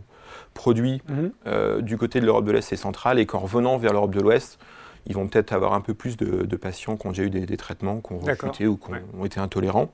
produits 0.53 1.01
mhm. 1.07 1.31
euh, 1.47 1.81
du 1.81 1.97
côté 1.97 2.19
de 2.19 2.25
l'Europe 2.25 2.45
de 2.45 2.51
l'Est 2.51 2.73
et 2.73 2.75
centrale, 2.75 3.17
et 3.17 3.25
qu'en 3.25 3.39
revenant 3.39 3.77
vers 3.77 3.93
l'Europe 3.93 4.13
de 4.13 4.19
l'Ouest, 4.19 4.59
ils 5.07 5.13
vont 5.13 5.27
peut-être 5.27 5.53
avoir 5.53 5.73
un 5.73 5.81
peu 5.81 5.93
plus 5.93 6.17
de, 6.17 6.55
patients 6.55 6.97
qui 6.97 7.07
ont 7.07 7.11
déjà 7.11 7.23
eu 7.23 7.29
des, 7.29 7.57
traitements, 7.57 8.01
qui 8.01 8.13
ont 8.13 8.19
rechuté 8.19 8.67
ou 8.67 8.77
qui 8.77 8.91
ont, 9.17 9.25
été 9.25 9.39
intolérants. 9.39 9.91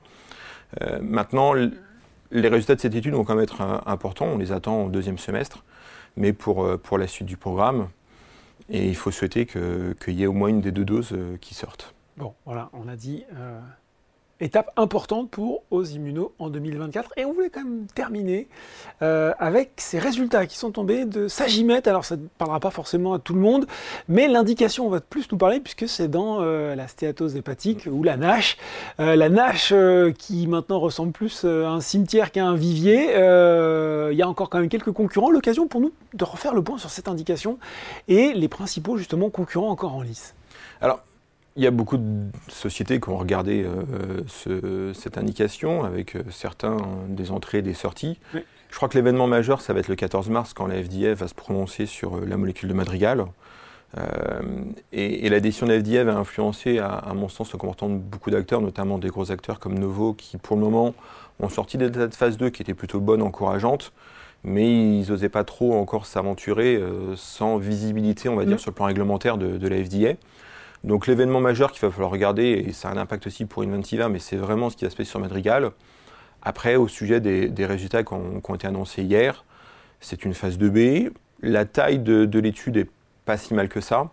maintenant, 1.00 1.54
les 2.32 2.48
résultats 2.48 2.74
de 2.74 2.80
cette 2.80 2.94
étude 2.94 3.14
vont 3.14 3.24
quand 3.24 3.34
même 3.34 3.44
être 3.44 3.60
euh, 3.60 3.78
importants, 3.86 4.26
on 4.26 4.38
les 4.38 4.52
attend 4.52 4.84
au 4.84 4.88
deuxième 4.88 5.18
semestre, 5.18 5.64
mais 6.16 6.32
pour, 6.32 6.64
euh, 6.64 6.78
pour 6.78 6.98
la 6.98 7.06
suite 7.06 7.28
du 7.28 7.36
programme, 7.36 7.88
et 8.68 8.88
il 8.88 8.96
faut 8.96 9.10
souhaiter 9.10 9.46
qu'il 9.46 10.14
y 10.14 10.22
ait 10.22 10.26
au 10.26 10.32
moins 10.32 10.48
une 10.48 10.60
des 10.60 10.72
deux 10.72 10.84
doses 10.84 11.12
euh, 11.12 11.36
qui 11.40 11.54
sortent. 11.54 11.94
Bon, 12.16 12.34
voilà, 12.46 12.70
on 12.72 12.88
a 12.88 12.96
dit 12.96 13.24
étape 14.42 14.72
importante 14.76 15.30
pour 15.30 15.62
aux 15.70 15.84
immuno 15.84 16.34
en 16.38 16.50
2024. 16.50 17.12
Et 17.16 17.24
on 17.24 17.32
voulait 17.32 17.50
quand 17.50 17.64
même 17.64 17.86
terminer 17.94 18.48
euh, 19.00 19.32
avec 19.38 19.72
ces 19.76 19.98
résultats 19.98 20.46
qui 20.46 20.58
sont 20.58 20.72
tombés 20.72 21.04
de 21.04 21.28
Sagimet. 21.28 21.88
Alors 21.88 22.04
ça 22.04 22.16
ne 22.16 22.26
parlera 22.38 22.60
pas 22.60 22.70
forcément 22.70 23.14
à 23.14 23.18
tout 23.18 23.34
le 23.34 23.40
monde, 23.40 23.66
mais 24.08 24.28
l'indication, 24.28 24.86
on 24.86 24.90
va 24.90 25.00
plus 25.00 25.30
nous 25.30 25.38
parler 25.38 25.60
puisque 25.60 25.88
c'est 25.88 26.08
dans 26.08 26.38
euh, 26.40 26.74
la 26.74 26.88
stéatose 26.88 27.36
hépatique 27.36 27.88
ou 27.90 28.02
la 28.02 28.16
NASH. 28.16 28.56
Euh, 29.00 29.16
la 29.16 29.28
NASH 29.28 29.72
qui 30.18 30.46
maintenant 30.46 30.80
ressemble 30.80 31.12
plus 31.12 31.44
à 31.44 31.70
un 31.70 31.80
cimetière 31.80 32.32
qu'à 32.32 32.44
un 32.44 32.56
vivier. 32.56 33.12
Il 33.12 34.18
y 34.18 34.22
a 34.22 34.28
encore 34.28 34.50
quand 34.50 34.58
même 34.58 34.68
quelques 34.68 34.92
concurrents. 34.92 35.30
L'occasion 35.30 35.68
pour 35.68 35.80
nous 35.80 35.92
de 36.14 36.24
refaire 36.24 36.54
le 36.54 36.62
point 36.62 36.78
sur 36.78 36.90
cette 36.90 37.08
indication 37.08 37.58
et 38.08 38.32
les 38.32 38.48
principaux 38.48 38.96
justement 38.96 39.30
concurrents 39.30 39.70
encore 39.70 39.94
en 39.94 40.02
lice. 40.02 40.34
Alors, 40.80 41.00
il 41.56 41.62
y 41.62 41.66
a 41.66 41.70
beaucoup 41.70 41.98
de 41.98 42.30
sociétés 42.48 43.00
qui 43.00 43.08
ont 43.10 43.16
regardé 43.16 43.64
euh, 43.66 44.92
cette 44.94 45.18
indication 45.18 45.84
avec 45.84 46.16
euh, 46.16 46.22
certains 46.30 46.78
des 47.08 47.30
entrées 47.30 47.58
et 47.58 47.62
des 47.62 47.74
sorties. 47.74 48.18
Je 48.32 48.76
crois 48.76 48.88
que 48.88 48.96
l'événement 48.96 49.26
majeur, 49.26 49.60
ça 49.60 49.74
va 49.74 49.80
être 49.80 49.88
le 49.88 49.96
14 49.96 50.30
mars 50.30 50.54
quand 50.54 50.66
la 50.66 50.82
FDA 50.82 51.12
va 51.14 51.28
se 51.28 51.34
prononcer 51.34 51.84
sur 51.84 52.16
euh, 52.16 52.24
la 52.26 52.38
molécule 52.38 52.70
de 52.70 52.74
Madrigal. 52.74 53.26
et, 54.92 55.28
la 55.28 55.40
décision 55.40 55.66
de 55.66 55.72
la 55.72 55.80
FDA 55.80 56.04
va 56.04 56.16
influencer, 56.16 56.78
à, 56.78 57.12
mon 57.14 57.28
sens, 57.28 57.52
le 57.52 57.58
comportement 57.58 57.94
de 57.94 58.00
beaucoup 58.00 58.30
d'acteurs, 58.30 58.62
notamment 58.62 58.96
des 58.96 59.08
gros 59.08 59.30
acteurs 59.30 59.58
comme 59.58 59.78
Novo, 59.78 60.14
qui 60.14 60.38
pour 60.38 60.56
le 60.56 60.62
moment 60.62 60.94
ont 61.40 61.50
sorti 61.50 61.76
des 61.76 61.90
dates 61.90 62.12
de 62.12 62.14
phase 62.14 62.38
2 62.38 62.48
qui 62.48 62.62
étaient 62.62 62.72
plutôt 62.72 63.00
bonnes, 63.00 63.20
encourageantes, 63.20 63.92
mais 64.44 64.98
ils 65.00 65.10
n'osaient 65.10 65.28
pas 65.28 65.44
trop 65.44 65.74
encore 65.74 66.06
s'aventurer 66.06 66.82
sans 67.16 67.58
visibilité, 67.58 68.30
on 68.30 68.36
va 68.36 68.46
dire, 68.46 68.56
mm. 68.56 68.60
sur 68.60 68.70
le 68.70 68.74
plan 68.74 68.86
réglementaire 68.86 69.36
de, 69.36 69.58
de 69.58 69.68
la 69.68 69.84
FDA. 69.84 70.16
Donc 70.84 71.06
l'événement 71.06 71.40
majeur 71.40 71.70
qu'il 71.72 71.80
va 71.80 71.90
falloir 71.90 72.10
regarder, 72.10 72.64
et 72.66 72.72
ça 72.72 72.88
a 72.88 72.92
un 72.92 72.96
impact 72.96 73.26
aussi 73.26 73.44
pour 73.44 73.62
Inventiva, 73.62 74.08
mais 74.08 74.18
c'est 74.18 74.36
vraiment 74.36 74.68
ce 74.68 74.76
qui 74.76 74.84
va 74.84 74.90
se 74.90 74.96
passer 74.96 75.10
sur 75.10 75.20
Madrigal. 75.20 75.70
Après, 76.42 76.74
au 76.74 76.88
sujet 76.88 77.20
des, 77.20 77.66
résultats 77.66 78.02
qui 78.02 78.14
ont, 78.14 78.54
été 78.54 78.66
annoncés 78.66 79.02
hier, 79.02 79.44
c'est 80.00 80.24
une 80.24 80.34
phase 80.34 80.58
2B. 80.58 81.12
La 81.40 81.64
taille 81.64 82.00
de, 82.00 82.38
l'étude 82.38 82.76
est 82.76 82.90
pas 83.24 83.36
si 83.36 83.54
mal 83.54 83.68
que 83.68 83.80
ça. 83.80 84.10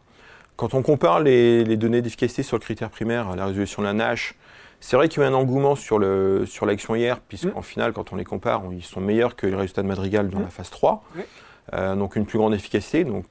Quand 0.57 0.75
on 0.75 0.83
compare 0.83 1.21
les, 1.21 1.77
données 1.77 2.03
d'efficacité 2.03 2.43
sur 2.43 2.57
le 2.57 2.61
critère 2.61 2.91
primaire, 2.91 3.35
la 3.35 3.47
résolution 3.47 3.81
de 3.81 3.87
la 3.87 3.93
NASH, 3.93 4.35
c'est 4.79 4.95
vrai 4.95 5.09
qu'il 5.09 5.21
y 5.21 5.25
a 5.25 5.27
eu 5.27 5.31
un 5.31 5.33
engouement 5.33 5.75
sur 5.75 5.97
l'action 5.97 6.93
sur 6.93 6.97
hier, 6.97 7.19
puisqu'en 7.19 7.59
mmh. 7.59 7.63
final, 7.63 7.93
quand 7.93 8.13
on 8.13 8.15
les 8.15 8.25
compare, 8.25 8.61
ils 8.71 8.83
sont 8.83 9.01
meilleurs 9.01 9.35
que 9.35 9.47
les 9.47 9.55
résultats 9.55 9.81
de 9.81 9.87
Madrigal 9.87 10.29
dans 10.29 10.39
mmh. 10.39 10.43
la 10.43 10.49
phase 10.49 10.69
3. 10.69 11.03
donc 11.95 12.15
une 12.15 12.27
plus 12.27 12.37
grande 12.37 12.53
efficacité. 12.53 13.03
Donc 13.03 13.25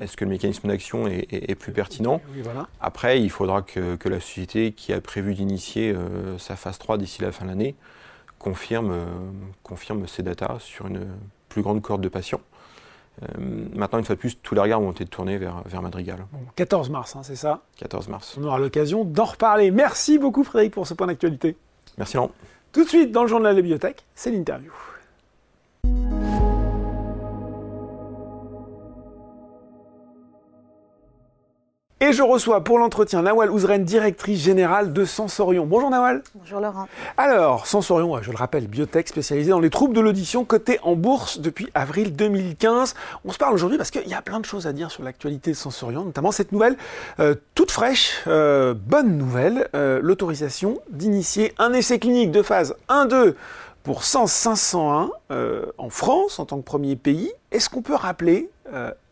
est-ce 0.00 0.16
que 0.16 0.24
le 0.24 0.30
mécanisme 0.30 0.68
d'action 0.68 1.06
est, 1.06 1.54
plus 1.54 1.72
pertinent 1.72 2.20
Après, 2.80 3.20
il 3.20 3.30
faudra 3.30 3.62
que, 3.62 4.08
la 4.08 4.20
société 4.20 4.72
qui 4.72 4.92
a 4.92 5.00
prévu 5.00 5.34
d'initier 5.34 5.94
sa 6.38 6.56
phase 6.56 6.78
3 6.78 6.98
d'ici 6.98 7.22
la 7.22 7.32
fin 7.32 7.44
de 7.44 7.50
l'année 7.50 7.74
confirme, 8.38 8.94
confirme 9.62 10.06
ces 10.06 10.22
datas 10.22 10.58
sur 10.60 10.86
une 10.86 11.06
plus 11.48 11.62
grande 11.62 11.82
cohorte 11.82 12.00
de 12.00 12.08
patients. 12.08 12.40
maintenant, 13.38 13.98
une 13.98 14.04
fois 14.04 14.14
de 14.14 14.20
plus, 14.20 14.38
tous 14.40 14.54
les 14.54 14.60
regards 14.60 14.80
vont 14.80 14.92
être 14.92 15.10
tournés 15.10 15.38
vers, 15.38 15.62
vers 15.66 15.82
Madrigal. 15.82 16.26
14 16.56 16.90
mars, 16.90 17.16
hein, 17.16 17.22
c'est 17.22 17.36
ça 17.36 17.62
14 17.76 18.08
mars. 18.08 18.36
On 18.40 18.44
aura 18.44 18.58
l'occasion 18.58 19.04
d'en 19.04 19.24
reparler. 19.24 19.70
Merci 19.70 20.18
beaucoup 20.18 20.44
Frédéric 20.44 20.72
pour 20.72 20.86
ce 20.86 20.94
point 20.94 21.06
d'actualité. 21.06 21.56
Merci 21.96 22.16
Laurent. 22.16 22.30
Tout 22.72 22.84
de 22.84 22.88
suite, 22.88 23.12
dans 23.12 23.22
le 23.22 23.28
journal 23.28 23.52
de 23.52 23.56
la 23.56 23.62
bibliothèque, 23.62 24.04
c'est 24.14 24.30
l'interview. 24.30 24.72
Et 32.00 32.12
je 32.12 32.22
reçois 32.22 32.62
pour 32.62 32.78
l'entretien 32.78 33.22
Nawal 33.22 33.50
Ouzren, 33.50 33.82
directrice 33.84 34.40
générale 34.40 34.92
de 34.92 35.04
Sensorion. 35.04 35.66
Bonjour 35.66 35.90
Nawal. 35.90 36.22
Bonjour 36.36 36.60
Laurent. 36.60 36.86
Alors, 37.16 37.66
Sensorion, 37.66 38.22
je 38.22 38.30
le 38.30 38.36
rappelle, 38.36 38.68
biotech 38.68 39.08
spécialisée 39.08 39.50
dans 39.50 39.58
les 39.58 39.68
troubles 39.68 39.96
de 39.96 40.00
l'audition, 40.00 40.44
cotée 40.44 40.78
en 40.84 40.94
bourse 40.94 41.40
depuis 41.40 41.68
avril 41.74 42.14
2015. 42.14 42.94
On 43.24 43.32
se 43.32 43.38
parle 43.38 43.52
aujourd'hui 43.52 43.78
parce 43.78 43.90
qu'il 43.90 44.06
y 44.06 44.14
a 44.14 44.22
plein 44.22 44.38
de 44.38 44.44
choses 44.44 44.68
à 44.68 44.72
dire 44.72 44.92
sur 44.92 45.02
l'actualité 45.02 45.50
de 45.50 45.56
Sensorion, 45.56 46.04
notamment 46.04 46.30
cette 46.30 46.52
nouvelle 46.52 46.76
euh, 47.18 47.34
toute 47.56 47.72
fraîche, 47.72 48.22
euh, 48.28 48.74
bonne 48.74 49.18
nouvelle, 49.18 49.68
euh, 49.74 49.98
l'autorisation 50.00 50.78
d'initier 50.90 51.52
un 51.58 51.72
essai 51.72 51.98
clinique 51.98 52.30
de 52.30 52.42
phase 52.42 52.76
1-2 52.88 53.34
pour 53.82 54.04
100 54.04 54.28
501 54.28 55.10
en 55.76 55.90
France 55.90 56.38
en 56.38 56.46
tant 56.46 56.58
que 56.58 56.64
premier 56.64 56.94
pays. 56.94 57.32
Est-ce 57.50 57.68
qu'on 57.68 57.82
peut 57.82 57.96
rappeler 57.96 58.50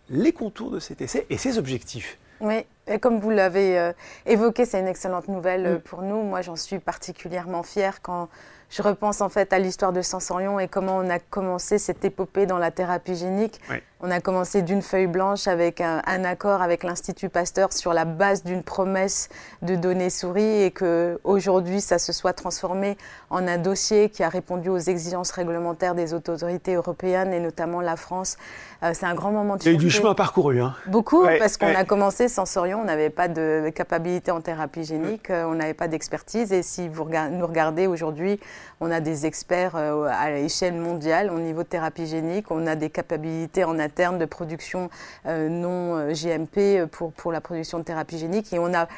les 0.08 0.32
contours 0.32 0.70
de 0.70 0.78
cet 0.78 1.00
essai 1.00 1.26
et 1.30 1.36
ses 1.36 1.58
objectifs? 1.58 2.16
Oui, 2.40 2.64
et 2.88 2.98
comme 2.98 3.18
vous 3.18 3.30
l'avez 3.30 3.78
euh, 3.78 3.92
évoqué, 4.26 4.64
c'est 4.64 4.78
une 4.78 4.86
excellente 4.86 5.28
nouvelle 5.28 5.66
euh, 5.66 5.78
pour 5.78 6.02
nous. 6.02 6.22
Moi, 6.22 6.42
j'en 6.42 6.56
suis 6.56 6.78
particulièrement 6.78 7.62
fière 7.62 8.00
quand 8.00 8.28
je 8.70 8.82
repense 8.82 9.20
en 9.20 9.28
fait 9.28 9.52
à 9.52 9.58
l'histoire 9.58 9.92
de 9.92 10.02
Sansorion 10.02 10.58
et 10.58 10.68
comment 10.68 10.96
on 10.98 11.08
a 11.08 11.18
commencé 11.18 11.78
cette 11.78 12.04
épopée 12.04 12.46
dans 12.46 12.58
la 12.58 12.70
thérapie 12.70 13.16
génique. 13.16 13.60
On 14.02 14.10
a 14.10 14.20
commencé 14.20 14.60
d'une 14.60 14.82
feuille 14.82 15.06
blanche 15.06 15.48
avec 15.48 15.80
un, 15.80 16.02
accord 16.24 16.60
avec 16.60 16.84
l'Institut 16.84 17.30
Pasteur 17.30 17.72
sur 17.72 17.94
la 17.94 18.04
base 18.04 18.44
d'une 18.44 18.62
promesse 18.62 19.30
de 19.62 19.74
données 19.74 20.10
souris 20.10 20.64
et 20.64 20.70
que 20.70 21.18
aujourd'hui 21.24 21.80
ça 21.80 21.98
se 21.98 22.12
soit 22.12 22.34
transformé 22.34 22.98
en 23.30 23.48
un 23.48 23.56
dossier 23.56 24.10
qui 24.10 24.22
a 24.22 24.28
répondu 24.28 24.68
aux 24.68 24.76
exigences 24.76 25.30
réglementaires 25.30 25.94
des 25.94 26.12
autorités 26.12 26.74
européennes 26.74 27.32
et 27.32 27.40
notamment 27.40 27.80
la 27.80 27.96
France. 27.96 28.36
Euh, 28.82 28.90
c'est 28.92 29.06
un 29.06 29.14
grand 29.14 29.30
moment 29.30 29.56
de 29.56 29.62
Il 29.62 29.66
y 29.66 29.70
a 29.70 29.72
eu 29.72 29.78
du 29.78 29.88
chemin 29.88 30.12
parcouru. 30.12 30.60
Hein. 30.60 30.74
Beaucoup, 30.86 31.24
parce 31.38 31.56
qu'on 31.56 31.74
a 31.74 31.84
commencé 31.84 32.28
Sensorion, 32.28 32.80
on 32.82 32.84
n'avait 32.84 33.08
pas 33.08 33.28
de 33.28 33.72
capacité 33.74 34.30
en 34.30 34.42
thérapie 34.42 34.84
génique, 34.84 35.30
euh, 35.30 35.46
on 35.46 35.54
n'avait 35.54 35.72
pas 35.72 35.88
d'expertise 35.88 36.52
et 36.52 36.62
si 36.62 36.88
vous 36.88 37.08
nous 37.30 37.46
regardez 37.46 37.86
aujourd'hui, 37.86 38.38
on 38.80 38.90
a 38.90 39.00
des 39.00 39.24
experts 39.24 39.74
euh, 39.76 40.06
à 40.12 40.30
l'échelle 40.30 40.74
mondiale 40.74 41.30
au 41.30 41.38
niveau 41.38 41.62
de 41.62 41.68
thérapie 41.68 42.06
génique, 42.06 42.50
on 42.50 42.66
a 42.66 42.74
des 42.74 42.90
capacités 42.90 43.64
en 43.64 43.78
interne 43.86 44.18
de 44.18 44.24
production 44.24 44.90
euh, 45.26 45.48
non 45.48 45.96
euh, 45.96 46.12
GMP 46.12 46.86
pour, 46.90 47.12
pour 47.12 47.32
la 47.32 47.40
production 47.40 47.78
de 47.78 47.84
thérapie 47.84 48.18
génique 48.18 48.52
et 48.52 48.58
on 48.58 48.74
a 48.74 48.88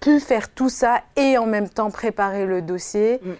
pu 0.00 0.20
faire 0.20 0.50
tout 0.50 0.68
ça 0.68 1.00
et 1.16 1.38
en 1.38 1.46
même 1.46 1.68
temps 1.68 1.90
préparer 1.90 2.46
le 2.46 2.62
dossier. 2.62 3.20
Mm. 3.22 3.32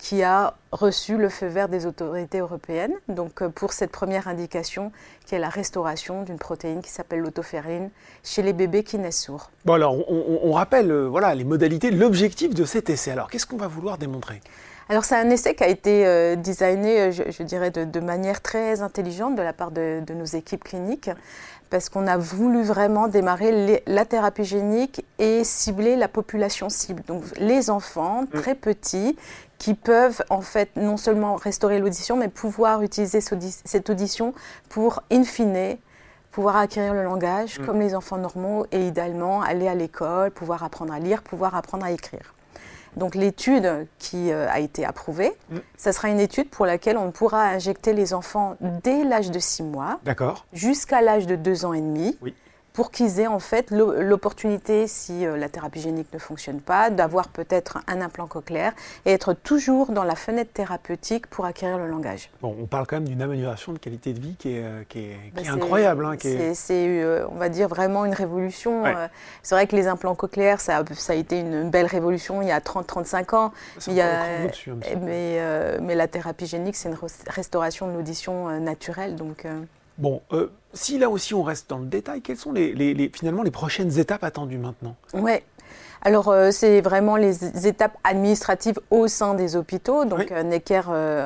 qui 0.00 0.24
a 0.24 0.54
reçu 0.72 1.16
le 1.16 1.28
feu 1.28 1.46
vert 1.46 1.68
des 1.68 1.86
autorités 1.86 2.40
européennes. 2.40 2.94
Donc 3.08 3.46
pour 3.46 3.72
cette 3.72 3.92
première 3.92 4.26
indication, 4.26 4.90
qui 5.24 5.36
est 5.36 5.38
la 5.38 5.50
restauration 5.50 6.24
d'une 6.24 6.38
protéine 6.38 6.82
qui 6.82 6.90
s'appelle 6.90 7.20
l'autoferrine 7.20 7.90
chez 8.24 8.42
les 8.42 8.52
bébés 8.52 8.82
qui 8.82 8.98
naissent 8.98 9.22
sourds. 9.22 9.52
Bon 9.64 9.74
alors, 9.74 9.94
on, 10.10 10.50
rappelle 10.50 10.92
voilà 10.92 11.32
les 11.36 11.44
modalités, 11.44 11.92
l'objectif 11.92 12.56
de 12.56 12.64
cet 12.64 12.90
essai. 12.90 13.12
Alors, 13.12 13.30
qu'est-ce 13.30 13.46
qu'on 13.46 13.56
va 13.56 13.68
vouloir 13.68 13.98
démontrer? 13.98 14.40
Alors 14.88 15.04
c'est 15.04 15.16
un 15.16 15.28
essai 15.30 15.56
qui 15.56 15.64
a 15.64 15.68
été 15.68 16.06
euh, 16.06 16.36
designé, 16.36 17.00
euh, 17.00 17.10
je, 17.10 17.42
dirais, 17.42 17.72
de, 17.72 18.00
manière 18.00 18.40
très 18.40 18.82
intelligente 18.82 19.34
de 19.34 19.42
la 19.42 19.52
part 19.52 19.72
de, 19.72 20.00
nos 20.14 20.24
équipes 20.24 20.62
cliniques, 20.62 21.10
parce 21.70 21.88
qu'on 21.88 22.06
a 22.06 22.16
voulu 22.16 22.62
vraiment 22.62 23.08
démarrer 23.08 23.82
la 23.86 24.04
thérapie 24.04 24.44
génique 24.44 25.04
et 25.18 25.42
cibler 25.42 25.96
la 25.96 26.06
population 26.06 26.68
cible. 26.68 27.02
Donc 27.08 27.24
les 27.38 27.68
enfants 27.68 28.22
mm. 28.22 28.26
très 28.28 28.54
petits 28.54 29.16
qui 29.58 29.74
peuvent 29.74 30.22
en 30.30 30.40
fait 30.40 30.70
non 30.76 30.96
seulement 30.96 31.34
restaurer 31.34 31.80
l'audition, 31.80 32.16
mais 32.16 32.28
pouvoir 32.28 32.82
utiliser 32.82 33.20
cette 33.20 33.90
audition 33.90 34.34
pour, 34.68 35.02
in 35.10 35.24
fine, 35.24 35.78
pouvoir 36.30 36.56
acquérir 36.58 36.94
le 36.94 37.02
langage 37.02 37.58
mm. 37.58 37.66
comme 37.66 37.80
les 37.80 37.96
enfants 37.96 38.18
normaux 38.18 38.66
et 38.70 38.86
idéalement 38.86 39.42
aller 39.42 39.66
à 39.66 39.74
l'école, 39.74 40.30
pouvoir 40.30 40.62
apprendre 40.62 40.92
à 40.92 41.00
lire, 41.00 41.22
pouvoir 41.22 41.56
apprendre 41.56 41.84
à 41.84 41.90
écrire. 41.90 42.35
Donc 42.96 43.14
l'étude 43.14 43.86
qui 43.98 44.32
euh, 44.32 44.48
a 44.50 44.60
été 44.60 44.84
approuvée, 44.84 45.32
mm. 45.50 45.56
ça 45.76 45.92
sera 45.92 46.08
une 46.08 46.20
étude 46.20 46.48
pour 46.48 46.66
laquelle 46.66 46.96
on 46.96 47.10
pourra 47.10 47.44
injecter 47.44 47.92
les 47.92 48.14
enfants 48.14 48.56
dès 48.82 49.04
l'âge 49.04 49.30
de 49.30 49.38
6 49.38 49.62
mois 49.64 50.00
jusqu'à 50.52 51.02
l'âge 51.02 51.26
de 51.26 51.36
2 51.36 51.64
ans 51.64 51.72
et 51.72 51.80
demi. 51.80 52.16
Oui 52.22 52.34
pour 52.76 52.90
qu'ils 52.90 53.20
aient 53.20 53.26
en 53.26 53.38
fait 53.38 53.70
l'opportunité, 53.70 54.86
si 54.86 55.24
euh, 55.24 55.38
la 55.38 55.48
thérapie 55.48 55.80
génique 55.80 56.12
ne 56.12 56.18
fonctionne 56.18 56.60
pas, 56.60 56.90
d'avoir 56.90 57.28
peut-être 57.28 57.78
un 57.86 58.02
implant 58.02 58.26
cochléaire 58.26 58.74
et 59.06 59.12
être 59.12 59.32
toujours 59.32 59.92
dans 59.92 60.04
la 60.04 60.14
fenêtre 60.14 60.52
thérapeutique 60.52 61.26
pour 61.26 61.46
acquérir 61.46 61.78
le 61.78 61.88
langage. 61.88 62.28
Bon, 62.42 62.54
on 62.60 62.66
parle 62.66 62.86
quand 62.86 62.96
même 62.96 63.08
d'une 63.08 63.22
amélioration 63.22 63.72
de 63.72 63.78
qualité 63.78 64.12
de 64.12 64.20
vie 64.20 64.36
qui 64.36 64.56
est, 64.58 64.62
euh, 64.62 64.82
qui 64.90 64.98
est, 64.98 65.16
bah, 65.34 65.40
incroyable. 65.48 66.04
Hein, 66.04 66.16
c'est, 66.20 66.86
euh, 66.86 67.26
on 67.30 67.36
va 67.36 67.48
dire, 67.48 67.66
vraiment 67.66 68.04
une 68.04 68.12
révolution. 68.12 68.84
c'est 69.42 69.54
vrai 69.54 69.66
que 69.66 69.74
les 69.74 69.86
implants 69.86 70.14
cochléaires, 70.14 70.60
ça, 70.60 70.84
ça, 70.92 71.14
a 71.14 71.16
été 71.16 71.40
une 71.40 71.70
belle 71.70 71.86
révolution 71.86 72.42
il 72.42 72.48
y 72.48 72.52
a 72.52 72.60
30-35 72.60 73.34
ans. 73.34 73.52
Il 73.86 73.94
y 73.94 74.02
a, 74.02 74.20
mais, 75.00 75.40
mais 75.80 75.94
la 75.94 76.08
thérapie 76.08 76.46
génique, 76.46 76.76
c'est 76.76 76.90
une 76.90 76.98
restauration 77.26 77.88
de 77.88 77.94
l'audition 77.94 78.60
naturelle. 78.60 79.16
Donc, 79.16 79.46
Bon, 79.98 80.20
euh, 80.32 80.48
si 80.74 80.98
là 80.98 81.08
aussi 81.08 81.32
on 81.34 81.42
reste 81.42 81.70
dans 81.70 81.78
le 81.78 81.86
détail, 81.86 82.20
quelles 82.20 82.36
sont 82.36 82.52
finalement 83.12 83.42
les 83.42 83.50
prochaines 83.50 83.98
étapes 83.98 84.24
attendues 84.24 84.58
maintenant? 84.58 84.96
Alors, 86.02 86.28
euh, 86.28 86.50
c'est 86.52 86.80
vraiment 86.80 87.16
les 87.16 87.66
étapes 87.66 87.96
administratives 88.04 88.78
au 88.90 89.08
sein 89.08 89.34
des 89.34 89.56
hôpitaux. 89.56 90.04
Donc, 90.04 90.30
euh, 90.30 90.42
Necker 90.42 90.82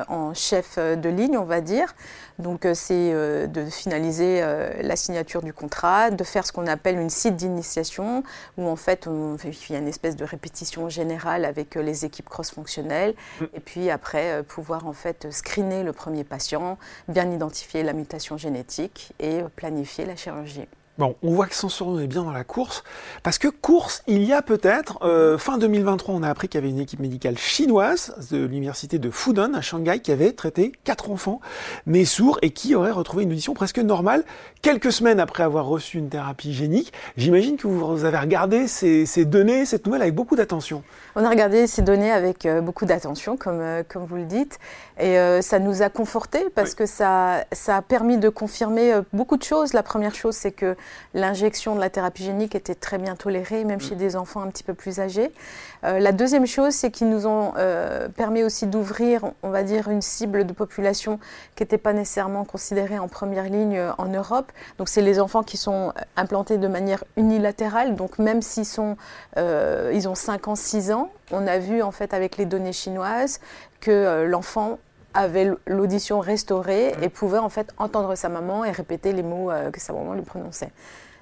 en 0.07 0.33
chef 0.33 0.79
de 0.79 1.09
ligne, 1.09 1.37
on 1.37 1.43
va 1.43 1.61
dire. 1.61 1.93
Donc, 2.39 2.67
c'est 2.73 3.13
de 3.47 3.65
finaliser 3.65 4.41
la 4.81 4.95
signature 4.95 5.43
du 5.43 5.53
contrat, 5.53 6.09
de 6.09 6.23
faire 6.23 6.47
ce 6.47 6.51
qu'on 6.51 6.65
appelle 6.65 6.97
une 6.97 7.11
site 7.11 7.35
d'initiation, 7.35 8.23
où 8.57 8.67
en 8.67 8.75
fait, 8.75 9.05
on 9.05 9.37
il 9.43 9.73
y 9.73 9.75
a 9.75 9.79
une 9.79 9.87
espèce 9.87 10.15
de 10.15 10.25
répétition 10.25 10.89
générale 10.89 11.45
avec 11.45 11.75
les 11.75 12.05
équipes 12.05 12.29
cross-fonctionnelles. 12.29 13.13
Mm. 13.39 13.45
Et 13.53 13.59
puis 13.59 13.89
après, 13.91 14.41
pouvoir 14.43 14.87
en 14.87 14.93
fait 14.93 15.27
screener 15.31 15.83
le 15.83 15.93
premier 15.93 16.23
patient, 16.23 16.79
bien 17.07 17.29
identifier 17.29 17.83
la 17.83 17.93
mutation 17.93 18.37
génétique 18.37 19.13
et 19.19 19.41
planifier 19.55 20.05
la 20.05 20.15
chirurgie. 20.15 20.67
Bon, 20.97 21.15
on 21.23 21.31
voit 21.31 21.47
que 21.47 21.55
Sensorion 21.55 21.99
est 21.99 22.07
bien 22.07 22.23
dans 22.23 22.33
la 22.33 22.43
course, 22.43 22.83
parce 23.23 23.37
que 23.37 23.47
course, 23.47 24.03
il 24.07 24.23
y 24.23 24.33
a 24.33 24.41
peut-être, 24.41 24.99
euh, 25.03 25.37
fin 25.37 25.57
2023, 25.57 26.13
on 26.13 26.21
a 26.21 26.29
appris 26.29 26.49
qu'il 26.49 26.59
y 26.59 26.63
avait 26.63 26.69
une 26.69 26.81
équipe 26.81 26.99
médicale 26.99 27.37
chinoise 27.37 28.13
de 28.29 28.45
l'université 28.45 28.99
de 28.99 29.09
Fudan 29.09 29.53
à 29.53 29.61
Shanghai 29.61 30.01
qui 30.01 30.11
avait 30.11 30.33
traité 30.33 30.73
quatre 30.83 31.09
enfants, 31.09 31.39
mais 31.85 32.03
sourds, 32.03 32.39
et 32.41 32.49
qui 32.49 32.75
aurait 32.75 32.91
retrouvé 32.91 33.23
une 33.23 33.31
audition 33.31 33.53
presque 33.53 33.79
normale 33.79 34.25
quelques 34.61 34.91
semaines 34.91 35.21
après 35.21 35.43
avoir 35.43 35.65
reçu 35.65 35.97
une 35.97 36.09
thérapie 36.09 36.53
génique. 36.53 36.91
J'imagine 37.15 37.55
que 37.55 37.67
vous 37.67 38.03
avez 38.03 38.17
regardé 38.17 38.67
ces, 38.67 39.25
données, 39.25 39.65
cette 39.65 39.85
nouvelle 39.85 40.01
avec 40.01 40.13
beaucoup 40.13 40.35
d'attention. 40.35 40.83
On 41.15 41.23
a 41.23 41.29
regardé 41.29 41.67
ces 41.67 41.83
données 41.83 42.11
avec 42.11 42.45
euh, 42.45 42.59
beaucoup 42.59 42.85
d'attention, 42.85 43.37
comme, 43.37 43.61
euh, 43.61 43.83
comme 43.87 44.05
vous 44.05 44.17
le 44.17 44.25
dites, 44.25 44.59
et 44.99 45.17
ça 45.41 45.57
nous 45.57 45.81
a 45.81 45.89
confortés 45.89 46.45
parce 46.53 46.75
que 46.75 46.85
ça, 46.85 47.45
ça 47.53 47.77
a 47.77 47.81
permis 47.81 48.19
de 48.19 48.29
confirmer 48.29 48.93
beaucoup 49.13 49.35
de 49.35 49.41
choses. 49.41 49.73
La 49.73 49.81
première 49.81 50.13
chose, 50.13 50.35
c'est 50.35 50.51
que 50.51 50.75
l'injection 51.13 51.75
de 51.75 51.79
la 51.79 51.89
thérapie 51.89 52.23
génique 52.23 52.55
était 52.55 52.75
très 52.75 52.97
bien 52.97 53.15
tolérée, 53.15 53.63
même 53.63 53.81
chez 53.81 53.95
mm. 53.95 53.97
des 53.97 54.15
enfants 54.15 54.41
un 54.41 54.47
petit 54.47 54.63
peu 54.63 54.73
plus 54.73 54.99
âgés. 54.99 55.31
Euh, 55.83 55.99
la 55.99 56.11
deuxième 56.11 56.45
chose, 56.45 56.73
c'est 56.73 56.91
qu'ils 56.91 57.09
nous 57.09 57.27
ont 57.27 57.53
euh, 57.57 58.07
permis 58.09 58.43
aussi 58.43 58.67
d'ouvrir, 58.67 59.31
on 59.43 59.49
va 59.49 59.63
dire, 59.63 59.89
une 59.89 60.01
cible 60.01 60.45
de 60.45 60.53
population 60.53 61.19
qui 61.55 61.63
n'était 61.63 61.77
pas 61.77 61.93
nécessairement 61.93 62.45
considérée 62.45 62.99
en 62.99 63.07
première 63.07 63.45
ligne 63.45 63.77
euh, 63.77 63.91
en 63.97 64.07
Europe. 64.07 64.51
Donc, 64.77 64.89
c'est 64.89 65.01
les 65.01 65.19
enfants 65.19 65.43
qui 65.43 65.57
sont 65.57 65.93
implantés 66.15 66.57
de 66.57 66.67
manière 66.67 67.03
unilatérale. 67.17 67.95
Donc, 67.95 68.19
même 68.19 68.41
s'ils 68.41 68.65
sont, 68.65 68.95
ils 69.37 70.07
ont 70.07 70.15
5 70.15 70.47
ans, 70.47 70.55
6 70.55 70.91
ans, 70.91 71.11
on 71.31 71.47
a 71.47 71.57
vu 71.57 71.81
en 71.81 71.91
fait 71.91 72.13
avec 72.13 72.37
les 72.37 72.45
données 72.45 72.73
chinoises 72.73 73.39
que 73.79 74.25
l'enfant 74.25 74.79
avait 75.13 75.51
l'audition 75.67 76.19
restaurée 76.19 76.95
et 77.01 77.09
pouvait 77.09 77.37
en 77.37 77.49
fait 77.49 77.71
entendre 77.77 78.15
sa 78.15 78.29
maman 78.29 78.65
et 78.65 78.71
répéter 78.71 79.13
les 79.13 79.23
mots 79.23 79.49
que 79.71 79.79
sa 79.79 79.93
maman 79.93 80.13
lui 80.13 80.23
prononçait. 80.23 80.71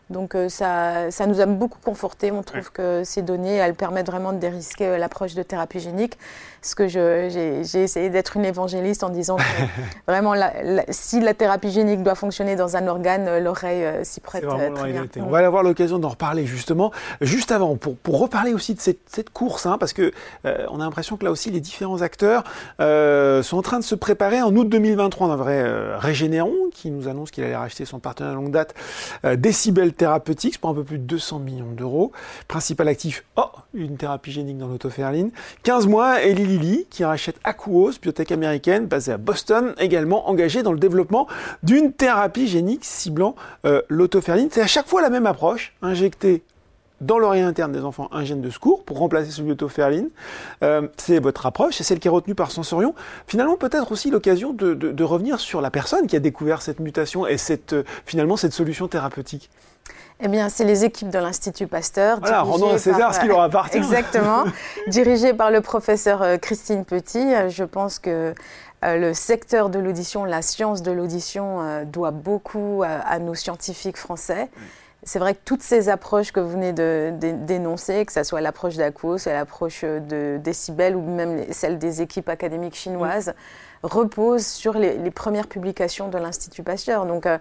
Donc 0.10 0.34
euh, 0.34 0.50
ça, 0.50 1.12
ça 1.12 1.28
nous 1.28 1.40
a 1.40 1.46
beaucoup 1.46 1.78
conforté. 1.84 2.32
On 2.32 2.42
trouve 2.42 2.72
que 2.72 3.04
ces 3.04 3.22
données, 3.22 3.56
elles 3.56 3.76
permettent 3.76 4.08
vraiment 4.08 4.34
de 4.34 4.40
dérisquer 4.40 4.88
euh, 4.88 4.98
l'approche 4.98 5.36
de 5.36 5.44
thérapie 5.44 5.80
génique. 5.80 6.18
Ce 6.62 6.76
que 6.76 6.88
j'ai 6.88 7.62
essayé 7.62 8.10
d'être 8.10 8.36
une 8.36 8.44
évangéliste 8.44 9.04
en 9.04 9.10
disant 9.10 9.38
que 9.38 9.44
vraiment, 10.08 10.34
si 10.90 11.20
la 11.22 11.34
thérapie 11.34 11.72
génique 11.72 12.04
doit 12.04 12.16
fonctionner 12.16 12.56
dans 12.56 12.76
un 12.76 12.88
organe, 12.88 13.28
euh, 13.28 13.40
l'oreille 13.40 14.04
s'y 14.04 14.20
prête 14.20 14.46
très 14.48 14.92
bien. 14.92 15.06
On 15.18 15.30
va 15.30 15.46
avoir 15.46 15.62
l'occasion 15.62 16.00
d'en 16.00 16.10
reparler 16.10 16.46
justement. 16.46 16.92
Juste 17.22 17.52
avant, 17.52 17.78
pour, 17.78 17.96
pour 17.96 18.20
reparler 18.20 18.54
aussi 18.54 18.74
de 18.74 18.82
cette, 18.82 19.02
cette 19.08 19.30
course, 19.30 19.68
hein, 19.68 19.78
parce 19.80 19.94
que 19.94 20.12
on 20.44 20.80
a 20.80 20.84
l'impression 20.84 21.18
que 21.18 21.26
là 21.26 21.32
aussi 21.32 21.52
les 21.52 21.62
différents 21.62 22.02
acteurs 22.02 22.44
sont 22.80 23.58
en 23.58 23.62
train 23.62 23.80
de 23.80 23.84
se 23.84 23.96
préparer. 23.96 24.42
En 24.42 24.56
août 24.56 24.68
2023, 24.68 25.28
on 25.28 25.32
a 25.32 25.36
vrai 25.36 25.96
Régénéron 25.98 26.54
qui 26.74 26.92
nous 26.92 27.08
annonce 27.08 27.32
qu'il 27.32 27.44
allait 27.44 27.56
racheter 27.56 27.86
son 27.86 28.00
partenaire 28.00 28.32
de 28.32 28.38
longue 28.38 28.52
date, 28.52 28.74
Decibel 29.24 29.94
thérapeutique 30.00 30.60
pour 30.60 30.72
un 30.72 30.74
peu 30.74 30.84
plus 30.84 30.98
de 30.98 31.04
200 31.04 31.40
millions 31.40 31.72
d'euros. 31.72 32.12
Principal 32.48 32.88
actif, 32.88 33.24
oh, 33.36 33.44
une 33.74 33.98
thérapie 33.98 34.32
génique 34.32 34.58
dans 34.58 34.68
l'autoferline. 34.68 35.30
15 35.64 35.88
mois, 35.88 36.24
Eli 36.24 36.46
Lilly 36.46 36.88
qui 36.90 37.04
rachète 37.04 37.36
Aquos, 37.44 37.92
biotech 38.02 38.32
américaine 38.32 38.88
basée 38.88 39.12
à 39.12 39.18
Boston, 39.18 39.76
également 39.78 40.30
engagée 40.30 40.64
dans 40.64 40.74
le 40.74 40.80
développement 40.80 41.28
d'une 41.62 41.92
thérapie 41.94 42.48
génique 42.48 42.86
ciblant 42.86 43.36
euh, 43.66 43.82
l'autoferline. 43.90 44.48
C'est 44.52 44.62
à 44.62 44.68
chaque 44.68 44.88
fois 44.88 45.02
la 45.02 45.10
même 45.10 45.28
approche, 45.28 45.74
injecter 45.82 46.44
dans 47.02 47.18
l'oreille 47.18 47.42
interne 47.42 47.72
des 47.72 47.84
enfants 47.84 48.10
un 48.12 48.24
gène 48.24 48.42
de 48.42 48.50
secours 48.50 48.84
pour 48.84 48.98
remplacer 48.98 49.32
celui 49.32 49.50
d'autoferline. 49.50 50.10
Euh, 50.64 50.88
c'est 50.98 51.20
votre 51.20 51.46
approche, 51.46 51.76
c'est 51.76 51.84
celle 51.84 52.00
qui 52.00 52.08
est 52.08 52.12
retenue 52.12 52.36
par 52.36 52.52
Sensorion. 52.52 52.94
Finalement, 53.28 53.56
peut-être 53.56 53.92
aussi 53.92 54.10
l'occasion 54.10 54.54
de, 54.54 55.04
revenir 55.04 55.40
sur 55.40 55.62
la 55.62 55.72
personne 55.72 56.06
qui 56.08 56.16
a 56.16 56.20
découvert 56.20 56.62
cette 56.62 56.80
mutation 56.80 57.26
et 57.26 57.38
cette, 57.38 57.74
euh, 57.74 57.84
finalement 58.06 58.38
cette 58.38 58.54
solution 58.54 58.88
thérapeutique. 58.88 59.50
Eh 60.22 60.28
bien, 60.28 60.50
c'est 60.50 60.66
les 60.66 60.84
équipes 60.84 61.10
de 61.10 61.18
l'Institut 61.18 61.66
Pasteur. 61.66 62.20
Voilà, 62.20 62.42
rendons 62.42 62.74
à 62.74 62.78
César 62.78 63.16
ce 63.16 63.22
qui 63.22 63.28
leur 63.28 63.40
appartient. 63.40 63.78
Exactement. 63.78 64.44
dirigées 64.88 65.34
par 65.34 65.50
le 65.50 65.62
professeur 65.62 66.22
euh, 66.22 66.38
Christine 66.38 66.84
Petit. 66.84 67.26
Je 67.48 67.64
pense 67.64 67.98
que 68.00 68.36
le 68.82 69.14
secteur 69.14 69.70
de 69.70 69.80
l'audition, 69.80 70.24
la 70.24 70.42
science 70.42 70.82
de 70.82 70.92
l'audition, 70.92 71.84
doit 71.86 72.12
beaucoup 72.12 72.82
à 72.86 73.20
nos 73.20 73.36
scientifiques 73.36 73.98
français 73.98 74.50
c'est 75.04 75.20
vrai 75.20 75.34
que 75.34 75.40
toutes 75.46 75.62
ces 75.62 75.88
approches 75.90 76.32
que 76.32 76.40
vous 76.40 76.50
venez 76.50 76.74
de, 76.74 77.14
dénoncer, 77.46 78.06
que 78.06 78.12
ce 78.12 78.24
soit 78.24 78.42
l'approche 78.42 78.76
d'Aquos, 78.76 79.18
l'approche 79.26 79.84
de 79.84 80.38
Décibel 80.44 80.96
ou 80.96 81.02
même 81.02 81.52
celle 81.52 81.78
des 81.78 82.02
équipes 82.02 82.30
académiques 82.30 82.76
chinoises, 82.76 83.34
reposent 83.82 84.46
sur 84.46 84.78
les, 84.78 85.12
premières 85.12 85.48
publications 85.48 86.10
de 86.10 86.18
l'Institut 86.18 86.64
Pasteur. 86.64 87.06
Donc, 87.06 87.26
euh, 87.26 87.38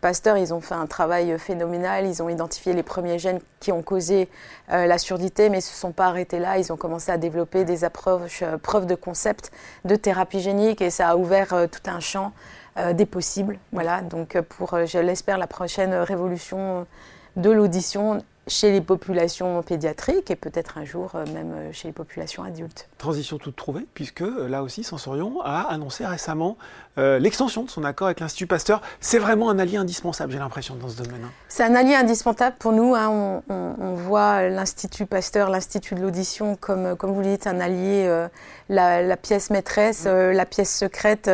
Pasteur, 0.00 0.36
ils 0.38 0.54
ont 0.54 0.60
fait 0.60 0.74
un 0.74 0.86
travail 0.86 1.38
phénoménal. 1.38 2.06
Ils 2.06 2.22
ont 2.22 2.28
identifié 2.28 2.72
les 2.72 2.82
premiers 2.82 3.18
gènes 3.18 3.40
qui 3.60 3.72
ont 3.72 3.82
causé 3.82 4.28
euh, 4.72 4.86
la 4.86 4.98
surdité, 4.98 5.50
mais 5.50 5.58
ils 5.58 5.60
ne 5.60 5.64
se 5.64 5.74
sont 5.74 5.92
pas 5.92 6.06
arrêtés 6.06 6.38
là. 6.38 6.58
Ils 6.58 6.72
ont 6.72 6.76
commencé 6.76 7.12
à 7.12 7.18
développer 7.18 7.64
des 7.64 7.84
approches, 7.84 8.42
euh, 8.42 8.56
preuves 8.56 8.86
de 8.86 8.94
concept 8.94 9.50
de 9.84 9.96
thérapie 9.96 10.40
génique 10.40 10.80
et 10.80 10.90
ça 10.90 11.08
a 11.10 11.16
ouvert 11.16 11.48
tout 11.70 11.90
un 11.90 12.00
champ 12.00 12.32
euh, 12.76 12.92
des 12.92 13.06
possibles. 13.06 13.58
Voilà, 13.72 14.00
donc 14.00 14.36
euh, 14.36 14.42
pour, 14.42 14.74
euh, 14.74 14.86
je 14.86 14.98
l'espère, 14.98 15.38
la 15.38 15.48
prochaine 15.48 15.92
révolution 15.92 16.86
de 17.34 17.50
l'audition 17.50 18.22
chez 18.50 18.72
les 18.72 18.80
populations 18.80 19.62
pédiatriques 19.62 20.30
et 20.30 20.36
peut-être 20.36 20.78
un 20.78 20.84
jour 20.84 21.12
même 21.32 21.72
chez 21.72 21.88
les 21.88 21.92
populations 21.92 22.42
adultes. 22.42 22.88
Transition 22.98 23.38
toute 23.38 23.56
trouvée, 23.56 23.86
puisque 23.94 24.20
là 24.20 24.62
aussi 24.62 24.84
Sensorion 24.84 25.40
a 25.42 25.62
annoncé 25.62 26.04
récemment 26.04 26.56
l'extension 26.96 27.62
de 27.62 27.70
son 27.70 27.84
accord 27.84 28.08
avec 28.08 28.20
l'Institut 28.20 28.46
Pasteur. 28.46 28.82
C'est 29.00 29.18
vraiment 29.18 29.48
un 29.48 29.58
allié 29.58 29.76
indispensable, 29.78 30.32
j'ai 30.32 30.38
l'impression, 30.38 30.74
dans 30.74 30.88
ce 30.88 31.02
domaine. 31.02 31.22
Hein. 31.24 31.30
C'est 31.48 31.62
un 31.62 31.74
allié 31.74 31.94
indispensable 31.94 32.56
pour 32.58 32.72
nous. 32.72 32.94
Hein. 32.94 33.42
On, 33.48 33.94
voit 33.94 34.48
l'Institut 34.48 35.06
Pasteur, 35.06 35.50
l'Institut 35.50 35.94
de 35.94 36.00
l'audition, 36.00 36.56
comme, 36.56 36.96
comme 36.96 37.12
vous 37.12 37.20
le 37.20 37.28
dites, 37.28 37.46
un 37.46 37.60
allié, 37.60 38.26
la, 38.68 39.16
pièce 39.16 39.50
maîtresse, 39.50 40.04
mm. 40.04 40.32
la 40.32 40.46
pièce 40.46 40.76
secrète 40.76 41.30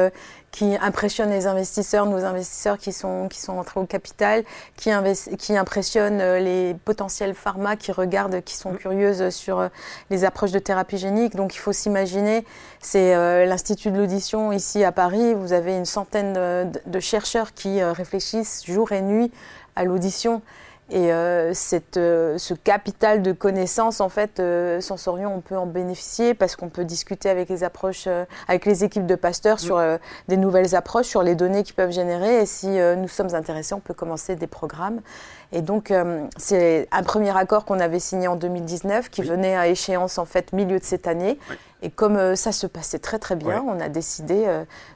qui 0.57 0.75
impressionne 0.81 1.29
les 1.29 1.47
investisseurs, 1.47 2.07
nos 2.07 2.25
investisseurs 2.25 2.79
qui 2.79 2.91
sont, 2.91 3.29
qui 3.29 3.39
sont 3.39 3.59
entrés 3.59 3.79
au 3.79 3.85
capital, 3.85 4.43
qui, 4.75 4.91
qui 5.37 5.55
impressionne 5.55 6.19
euh, 6.23 6.39
les 6.39 6.73
potentiels 6.87 7.35
pharma 7.35 7.77
qui 7.77 7.93
regardent, 7.93 8.41
qui 8.41 8.57
sont 8.57 8.73
mmh. 8.73 8.79
curieuses 8.79 9.29
sur 9.29 9.61
euh, 9.61 9.69
les 10.09 10.25
approches 10.25 10.53
de 10.53 10.59
thérapie 10.59 10.97
génique. 10.97 11.37
Donc 11.37 11.55
il 11.55 11.59
faut 11.59 11.75
s'imaginer, 11.75 12.47
c'est 12.81 13.15
euh, 13.15 13.45
l'Institut 13.45 13.91
de 13.91 13.99
l'audition 13.99 14.51
ici 14.51 14.83
à 14.83 14.93
Paris, 14.93 15.35
vous 15.35 15.53
avez 15.53 15.77
une 15.77 15.85
centaine 15.85 16.33
de 16.87 17.01
chercheurs 17.01 17.53
qui 17.53 17.83
réfléchissent 17.83 18.65
jour 18.65 18.93
et 18.93 19.03
nuit 19.03 19.31
à 19.75 19.85
l'audition. 19.85 20.41
Et 20.89 21.13
euh, 21.13 21.53
cette, 21.53 21.97
euh, 21.97 22.39
ce 22.39 22.55
capital 22.55 23.21
de 23.21 23.33
connaissances, 23.33 24.01
en 24.01 24.09
fait, 24.09 24.39
euh, 24.39 24.81
Sensorion, 24.81 25.35
on 25.35 25.41
peut 25.41 25.57
en 25.57 25.67
bénéficier 25.67 26.33
parce 26.33 26.55
qu'on 26.55 26.69
peut 26.69 26.85
discuter 26.85 27.29
avec 27.29 27.49
les 27.49 27.65
approches, 27.65 28.07
avec 28.47 28.67
les 28.67 28.85
équipes 28.85 29.07
de 29.07 29.17
pasteurs 29.17 29.59
sur 29.59 29.83
des 30.29 30.37
nouvelles 30.37 30.77
approches, 30.77 31.07
sur 31.07 31.25
les 31.25 31.35
données 31.35 31.65
qu'ils 31.65 31.75
peuvent 31.75 31.91
générer. 31.91 32.43
Et 32.43 32.47
si 32.47 32.69
nous 32.69 33.09
sommes 33.09 33.35
intéressés, 33.35 33.75
on 33.75 33.81
peut 33.81 33.95
commencer 33.95 34.37
des 34.37 34.47
programmes. 34.47 35.01
Et 35.53 35.63
donc, 35.63 35.93
c'est 36.37 36.89
un 36.93 37.03
premier 37.03 37.37
accord 37.37 37.65
qu'on 37.65 37.81
avait 37.81 37.99
signé 37.99 38.29
en 38.29 38.37
2019 38.37 39.11
qui 39.11 39.23
venait 39.23 39.57
à 39.57 39.69
échéance, 39.69 40.19
en 40.19 40.25
fait, 40.25 40.53
milieu 40.53 40.79
de 40.79 40.85
cette 40.85 41.09
année. 41.09 41.39
Et 41.83 41.91
comme 41.91 42.37
ça 42.37 42.53
se 42.53 42.67
passait 42.67 42.99
très 42.99 43.19
très 43.19 43.37
bien, 43.37 43.63
on 43.67 43.81
a 43.81 43.89
décidé 43.89 44.47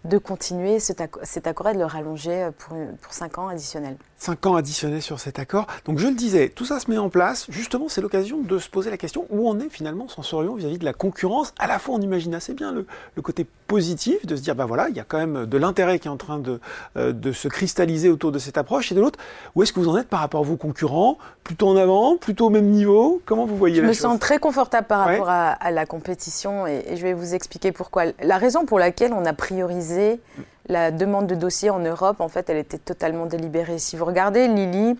de 0.04 0.18
continuer 0.18 0.78
cet, 0.78 1.00
accord 1.00 1.68
et 1.68 1.74
de 1.74 1.78
le 1.78 1.84
rallonger 1.84 2.50
pour, 2.58 2.76
pour 3.00 3.12
5 3.12 3.38
ans 3.38 3.48
additionnels. 3.48 3.96
5 4.20 4.46
ans 4.46 4.54
additionnés 4.54 5.00
sur 5.00 5.18
cet 5.18 5.38
accord. 5.38 5.66
Donc 5.86 5.98
je 5.98 6.06
le 6.06 6.14
disais, 6.14 6.50
tout 6.50 6.66
ça 6.66 6.78
se 6.78 6.90
met 6.90 6.98
en 6.98 7.08
place. 7.08 7.46
Justement, 7.48 7.88
c'est 7.88 8.02
l'occasion 8.02 8.38
de 8.38 8.58
se 8.58 8.68
poser 8.68 8.90
la 8.90 8.98
question 8.98 9.26
où 9.30 9.48
on 9.48 9.58
est 9.58 9.70
finalement 9.70 10.08
Sensorion 10.08 10.54
vis-à-vis 10.54 10.78
de 10.78 10.84
la 10.84 10.92
concurrence? 10.92 11.54
À 11.58 11.66
la 11.66 11.78
fois, 11.78 11.94
on 11.94 12.00
imagine 12.00 12.34
assez 12.34 12.52
bien 12.52 12.70
le, 12.72 12.86
côté 13.22 13.46
positif 13.66 14.26
de 14.26 14.36
se 14.36 14.42
dire, 14.42 14.54
bah 14.54 14.66
voilà, 14.66 14.88
il 14.88 14.96
y 14.96 15.00
a 15.00 15.04
quand 15.04 15.18
même 15.18 15.46
de 15.46 15.58
l'intérêt 15.58 15.98
qui 15.98 16.08
est 16.08 16.10
en 16.10 16.16
train 16.16 16.38
de, 16.38 16.60
euh, 16.96 17.12
de 17.12 17.32
se 17.32 17.48
cristalliser 17.48 18.08
autour 18.08 18.32
de 18.32 18.38
cette 18.38 18.58
approche. 18.58 18.92
Et 18.92 18.94
de 18.94 19.00
l'autre, 19.00 19.18
où 19.54 19.62
est-ce 19.62 19.72
que 19.72 19.80
vous 19.80 19.88
en 19.88 19.96
êtes 19.96 20.08
par 20.08 20.20
rapport 20.20 20.40
à 20.40 20.44
vos 20.44 20.56
concurrents? 20.56 21.16
Plutôt 21.44 21.68
en 21.68 21.76
avant 21.76 22.16
Plutôt 22.16 22.46
au 22.46 22.50
même 22.50 22.70
niveau? 22.70 23.22
Comment 23.24 23.46
vous 23.46 23.56
voyez 23.56 23.76
je 23.76 23.82
la 23.82 23.88
chose? 23.88 23.96
Je 23.96 24.06
me 24.06 24.10
sens 24.10 24.20
très 24.20 24.38
confortable 24.38 24.86
par 24.86 25.06
rapport 25.06 25.28
à, 25.28 25.70
la 25.70 25.86
compétition 25.86 26.66
et, 26.70 26.92
et, 26.92 26.96
je 26.96 27.02
vais 27.02 27.12
vous 27.12 27.35
expliquer 27.35 27.72
pourquoi. 27.72 28.04
La 28.22 28.38
raison 28.38 28.64
pour 28.64 28.78
laquelle 28.78 29.12
on 29.12 29.24
a 29.24 29.33
priorisé 29.33 30.20
la 30.68 30.90
demande 30.90 31.26
de 31.26 31.35
dossier 31.35 31.70
en 31.70 31.80
Europe, 31.80 32.20
en 32.20 32.28
fait, 32.28 32.48
elle 32.48 32.56
était 32.56 32.78
totalement 32.78 33.26
délibérée. 33.26 33.78
Si 33.78 33.96
vous 33.96 34.04
regardez 34.04 34.48
Lily 34.48 34.96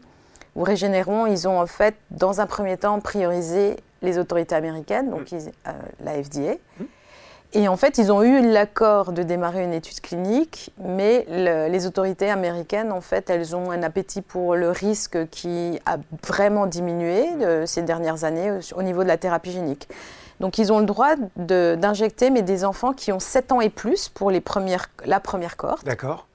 ou 0.57 0.63
Régénéron, 0.63 1.27
ils 1.27 1.47
ont 1.49 1.61
en 1.61 1.67
fait, 1.67 1.95
dans 2.11 2.41
un 2.41 2.47
premier 2.47 2.77
temps, 2.77 3.01
priorisé 3.01 3.77
les 4.03 4.19
autorités 4.19 4.55
américaines, 4.55 5.11
donc 5.11 5.31
mm. 5.33 5.37
euh, 5.69 5.73
la 6.05 6.23
FDA. 6.23 6.55
Mm. 6.79 6.85
Et 7.53 7.67
en 7.67 7.77
fait, 7.77 7.99
ils 7.99 8.13
ont 8.13 8.23
eu 8.23 8.49
l'accord 8.49 9.13
de 9.13 9.25
démarrer 9.25 9.65
une 9.65 9.73
étude 9.73 10.01
clinique, 10.01 10.73
mais 10.79 11.27
les 11.29 11.87
autorités 11.87 12.31
américaines, 12.31 12.93
en 12.93 13.01
fait, 13.01 13.29
elles 13.29 13.57
ont 13.57 13.73
un 13.73 13.83
appétit 13.83 14.23
pour 14.23 14.55
le 14.55 14.71
risque 14.71 15.29
qui 15.31 15.81
a 15.85 15.97
vraiment 16.25 16.67
diminué 16.67 17.27
euh, 17.43 17.67
ces 17.67 17.83
dernières 17.83 18.23
années 18.23 18.53
au 18.77 18.83
niveau 18.85 19.03
de 19.03 19.09
la 19.09 19.17
thérapie 19.17 19.51
génique. 19.51 19.89
Donc 20.41 20.59
ils 20.59 20.73
ont 20.73 20.81
le 20.81 20.87
droit 20.87 21.15
d'injecter, 21.37 22.31
mais 22.31 22.43
des 22.43 22.65
enfants 22.65 22.93
qui 22.93 23.13
ont 23.13 23.21
7 23.21 23.53
ans 23.53 23.61
et 23.61 23.71
plus 23.71 24.09
pour 24.09 24.31
les 24.31 24.41
premières, 24.41 24.89
la 25.05 25.21
première 25.21 25.57
cohorte. 25.57 25.85
D'accord. 25.85 26.27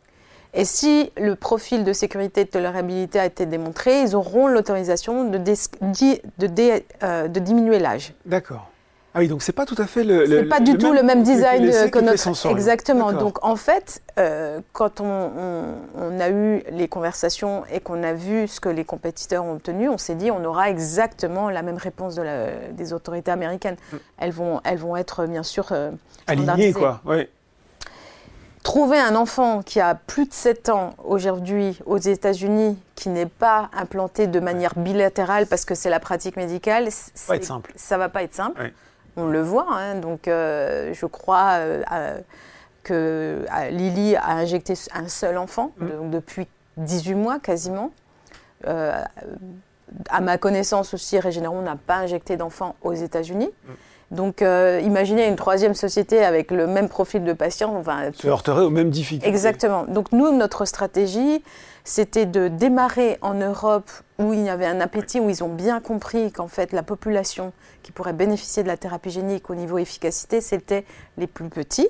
Et 0.53 0.63
si 0.63 1.11
le 1.17 1.35
profil 1.35 1.83
de 1.83 1.91
sécurité 1.91 2.41
et 2.41 2.45
de 2.45 2.49
tolérabilité 2.49 3.19
a 3.19 3.25
été 3.25 3.45
démontré, 3.45 4.01
ils 4.01 4.15
auront 4.15 4.47
l'autorisation 4.47 5.29
de, 5.29 5.37
de, 5.37 6.83
euh, 7.03 7.27
de 7.27 7.39
diminuer 7.41 7.79
l'âge. 7.79 8.13
D'accord. 8.25 8.69
Ah 9.15 9.19
oui, 9.19 9.29
donc 9.29 9.41
c'est 9.43 9.53
pas 9.53 9.65
tout 9.65 9.77
à 9.77 9.87
fait 9.87 10.03
le. 10.03 10.27
C'est 10.27 10.43
pas 10.43 10.59
du 10.59 10.77
tout 10.77 10.91
le 10.91 11.01
même 11.01 11.23
design 11.23 11.71
que, 11.89 11.99
notre. 11.99 12.51
Exactement. 12.51 13.13
Donc 13.13 13.43
en 13.45 13.55
fait, 13.55 14.01
euh, 14.19 14.59
quand 14.73 14.99
on, 14.99 16.19
a 16.19 16.29
eu 16.29 16.61
les 16.69 16.89
conversations 16.89 17.63
et 17.71 17.79
qu'on 17.79 18.03
a 18.03 18.11
vu 18.11 18.49
ce 18.49 18.59
que 18.59 18.67
les 18.67 18.83
compétiteurs 18.83 19.45
ont 19.45 19.53
obtenu, 19.53 19.87
on 19.87 19.97
s'est 19.97 20.15
dit 20.15 20.31
on 20.31 20.43
aura 20.43 20.69
exactement 20.69 21.49
la 21.49 21.61
même 21.61 21.77
réponse 21.77 22.15
de 22.15 22.23
des 22.73 22.91
autorités 22.91 23.31
américaines. 23.31 23.77
Mm. 23.93 23.95
Elles 24.17 24.31
vont, 24.31 24.61
elles 24.65 24.77
vont 24.79 24.97
être 24.97 25.25
bien 25.27 25.43
sûr 25.43 25.67
euh, 25.71 25.91
alignées, 26.27 26.73
quoi. 26.73 26.99
Oui. 27.05 27.29
Trouver 28.63 28.99
un 28.99 29.15
enfant 29.15 29.61
qui 29.61 29.79
a 29.79 29.95
plus 29.95 30.25
de 30.25 30.33
7 30.33 30.69
ans 30.69 30.95
aujourd'hui 31.05 31.79
aux 31.85 31.99
États-Unis, 31.99 32.77
qui 32.95 33.09
n'est 33.09 33.27
pas 33.27 33.69
implanté 33.71 34.25
de 34.27 34.39
manière 34.39 34.73
bilatérale 34.75 35.45
parce 35.45 35.65
que 35.65 35.75
c'est 35.75 35.91
la 35.91 35.99
pratique 35.99 36.35
médicale, 36.35 36.87
ça 36.91 37.05
va 37.27 37.35
être 37.35 37.45
simple. 37.45 37.71
Ça 37.75 37.97
va 37.97 38.09
pas 38.09 38.23
être 38.23 38.33
simple. 38.33 38.73
On 39.17 39.27
le 39.27 39.41
voit. 39.41 39.67
Hein. 39.71 39.95
donc, 39.95 40.27
euh, 40.27 40.93
je 40.93 41.05
crois 41.05 41.53
euh, 41.59 42.19
que 42.83 43.45
Lily 43.71 44.15
a 44.15 44.31
injecté 44.31 44.73
un 44.93 45.07
seul 45.07 45.37
enfant, 45.37 45.71
mm. 45.77 46.09
depuis 46.09 46.47
18 46.77 47.15
mois 47.15 47.39
quasiment. 47.39 47.91
Euh, 48.67 49.01
à 50.09 50.21
ma 50.21 50.37
connaissance 50.37 50.93
aussi, 50.93 51.19
Régénéron 51.19 51.61
n'a 51.61 51.75
pas 51.75 51.97
injecté 51.97 52.37
d'enfants 52.37 52.75
aux 52.81 52.93
États-Unis. 52.93 53.49
Mm. 53.49 53.71
Donc, 54.11 54.41
imaginez 54.41 55.27
une 55.27 55.35
troisième 55.35 55.73
société 55.73 56.23
avec 56.23 56.51
le 56.51 56.67
même 56.67 56.89
profil 56.89 57.23
de 57.23 57.33
patient. 57.33 57.75
Enfin, 57.75 58.11
Se 58.13 58.27
heurterait 58.27 58.61
aux 58.61 58.69
mêmes 58.69 58.91
difficultés. 58.91 59.27
Exactement. 59.27 59.85
Donc, 59.85 60.11
nous, 60.11 60.31
notre 60.31 60.65
stratégie, 60.65 61.43
c'était 61.83 62.25
de 62.25 62.47
démarrer 62.47 63.17
en 63.21 63.35
Europe 63.35 63.89
où 64.17 64.33
il 64.33 64.41
y 64.41 64.49
avait 64.49 64.65
un 64.65 64.81
appétit, 64.81 65.19
où 65.19 65.29
ils 65.29 65.43
ont 65.43 65.53
bien 65.53 65.79
compris 65.79 66.31
qu'en 66.31 66.47
fait 66.47 66.71
la 66.71 66.83
population 66.83 67.53
qui 67.83 67.91
pourrait 67.91 68.13
bénéficier 68.13 68.63
de 68.63 68.67
la 68.67 68.77
thérapie 68.77 69.11
génique 69.11 69.49
au 69.49 69.55
niveau 69.55 69.77
efficacité, 69.77 70.41
c'était 70.41 70.85
les 71.17 71.27
plus 71.27 71.49
petits. 71.49 71.87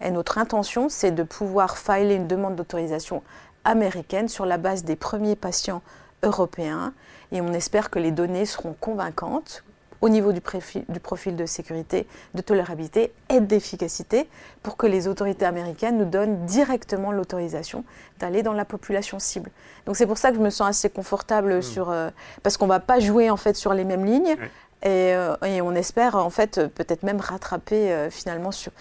Et 0.00 0.10
notre 0.10 0.38
intention, 0.38 0.88
c'est 0.88 1.10
de 1.10 1.22
pouvoir 1.22 1.76
filer 1.76 2.14
une 2.14 2.26
demande 2.26 2.56
d'autorisation 2.56 3.22
américaine 3.64 4.28
sur 4.28 4.46
la 4.46 4.56
base 4.56 4.84
des 4.84 4.96
premiers 4.96 5.36
patients 5.36 5.82
européens. 6.22 6.94
Et 7.32 7.40
on 7.40 7.52
espère 7.52 7.90
que 7.90 7.98
les 7.98 8.12
données 8.12 8.46
seront 8.46 8.74
convaincantes 8.80 9.64
au 10.00 10.08
niveau 10.08 10.32
du 10.32 10.40
profil, 10.40 10.84
du 10.88 11.00
profil 11.00 11.36
de 11.36 11.46
sécurité, 11.46 12.06
de 12.34 12.42
tolérabilité 12.42 13.12
et 13.28 13.40
d'efficacité 13.40 14.28
pour 14.62 14.76
que 14.76 14.86
les 14.86 15.08
autorités 15.08 15.44
américaines 15.44 15.98
nous 15.98 16.04
donnent 16.04 16.44
directement 16.46 17.12
l'autorisation 17.12 17.84
d'aller 18.18 18.42
dans 18.42 18.52
la 18.52 18.64
population 18.64 19.18
cible. 19.18 19.50
Donc 19.86 19.96
c'est 19.96 20.06
pour 20.06 20.18
ça 20.18 20.30
que 20.30 20.36
je 20.36 20.42
me 20.42 20.50
sens 20.50 20.68
assez 20.68 20.90
confortable 20.90 21.58
mmh. 21.58 21.62
sur... 21.62 21.90
Euh, 21.90 22.10
parce 22.42 22.56
qu'on 22.56 22.66
ne 22.66 22.72
va 22.72 22.80
pas 22.80 23.00
jouer 23.00 23.30
en 23.30 23.36
fait 23.36 23.56
sur 23.56 23.74
les 23.74 23.84
mêmes 23.84 24.04
lignes. 24.04 24.36
Et, 24.82 25.14
euh, 25.14 25.34
et, 25.44 25.62
on 25.62 25.74
espère 25.74 26.16
en 26.16 26.28
fait 26.30 26.66
peut-être 26.74 27.02
même 27.02 27.20
rattraper 27.20 27.90
euh, 27.90 28.10
finalement 28.10 28.52
sur 28.52 28.72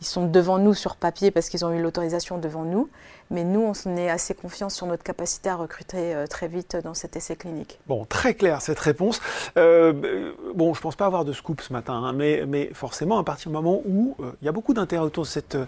ils 0.00 0.06
sont 0.06 0.26
devant 0.26 0.58
nous 0.58 0.74
sur 0.74 0.96
papier 0.96 1.30
parce 1.30 1.48
qu'ils 1.48 1.64
ont 1.64 1.72
eu 1.72 1.82
l'autorisation 1.82 2.38
devant 2.38 2.64
nous. 2.64 2.88
Mais 3.30 3.44
nous, 3.44 3.72
on 3.84 3.96
est 3.96 4.08
assez 4.08 4.34
confiants 4.34 4.70
sur 4.70 4.86
notre 4.86 5.02
capacité 5.02 5.50
à 5.50 5.56
recruter 5.56 6.14
euh, 6.14 6.26
très 6.26 6.48
vite 6.48 6.76
dans 6.82 6.94
cet 6.94 7.14
essai 7.14 7.36
clinique. 7.36 7.78
Bon, 7.86 8.06
très 8.06 8.34
clair 8.34 8.62
cette 8.62 8.78
réponse. 8.78 9.20
Euh, 9.58 10.32
bon, 10.54 10.72
je 10.72 10.80
ne 10.80 10.82
pense 10.82 10.96
pas 10.96 11.04
avoir 11.04 11.26
de 11.26 11.34
scoop 11.34 11.60
ce 11.60 11.72
matin, 11.72 11.92
hein, 11.92 12.12
mais, 12.14 12.44
mais, 12.46 12.70
forcément, 12.72 13.18
à 13.18 13.24
partir 13.24 13.50
du 13.50 13.56
moment 13.56 13.82
où 13.86 14.16
euh, 14.20 14.32
il 14.40 14.46
y 14.46 14.48
a 14.48 14.52
beaucoup 14.52 14.72
d'intérêt 14.72 15.04
autour 15.04 15.24
de 15.24 15.28
cette, 15.28 15.58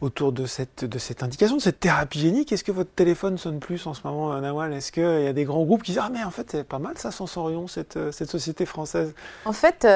autour 0.00 0.32
de 0.32 0.46
cette, 0.46 0.86
de 0.86 0.98
cette 0.98 1.22
indication, 1.22 1.56
de 1.56 1.62
cette 1.62 1.80
thérapie 1.80 2.20
génique, 2.20 2.52
est-ce 2.52 2.64
que 2.64 2.72
votre 2.72 2.92
téléphone 2.92 3.36
sonne 3.36 3.58
plus 3.58 3.86
en 3.86 3.92
ce 3.92 4.00
moment, 4.04 4.34
Nawal 4.40 4.72
Est-ce 4.72 4.90
qu'il 4.90 5.02
y 5.02 5.26
a 5.26 5.34
des 5.34 5.44
grands 5.44 5.64
groupes 5.64 5.82
qui 5.82 5.92
disent 5.92 6.00
Ah, 6.02 6.10
mais 6.10 6.24
en 6.24 6.30
fait, 6.30 6.50
c'est 6.52 6.64
pas 6.64 6.78
mal 6.78 6.96
ça, 6.96 7.10
Sensorion, 7.10 7.66
cette, 7.66 7.98
cette 8.12 8.30
société 8.30 8.64
française 8.64 9.12
En 9.44 9.52
fait, 9.52 9.86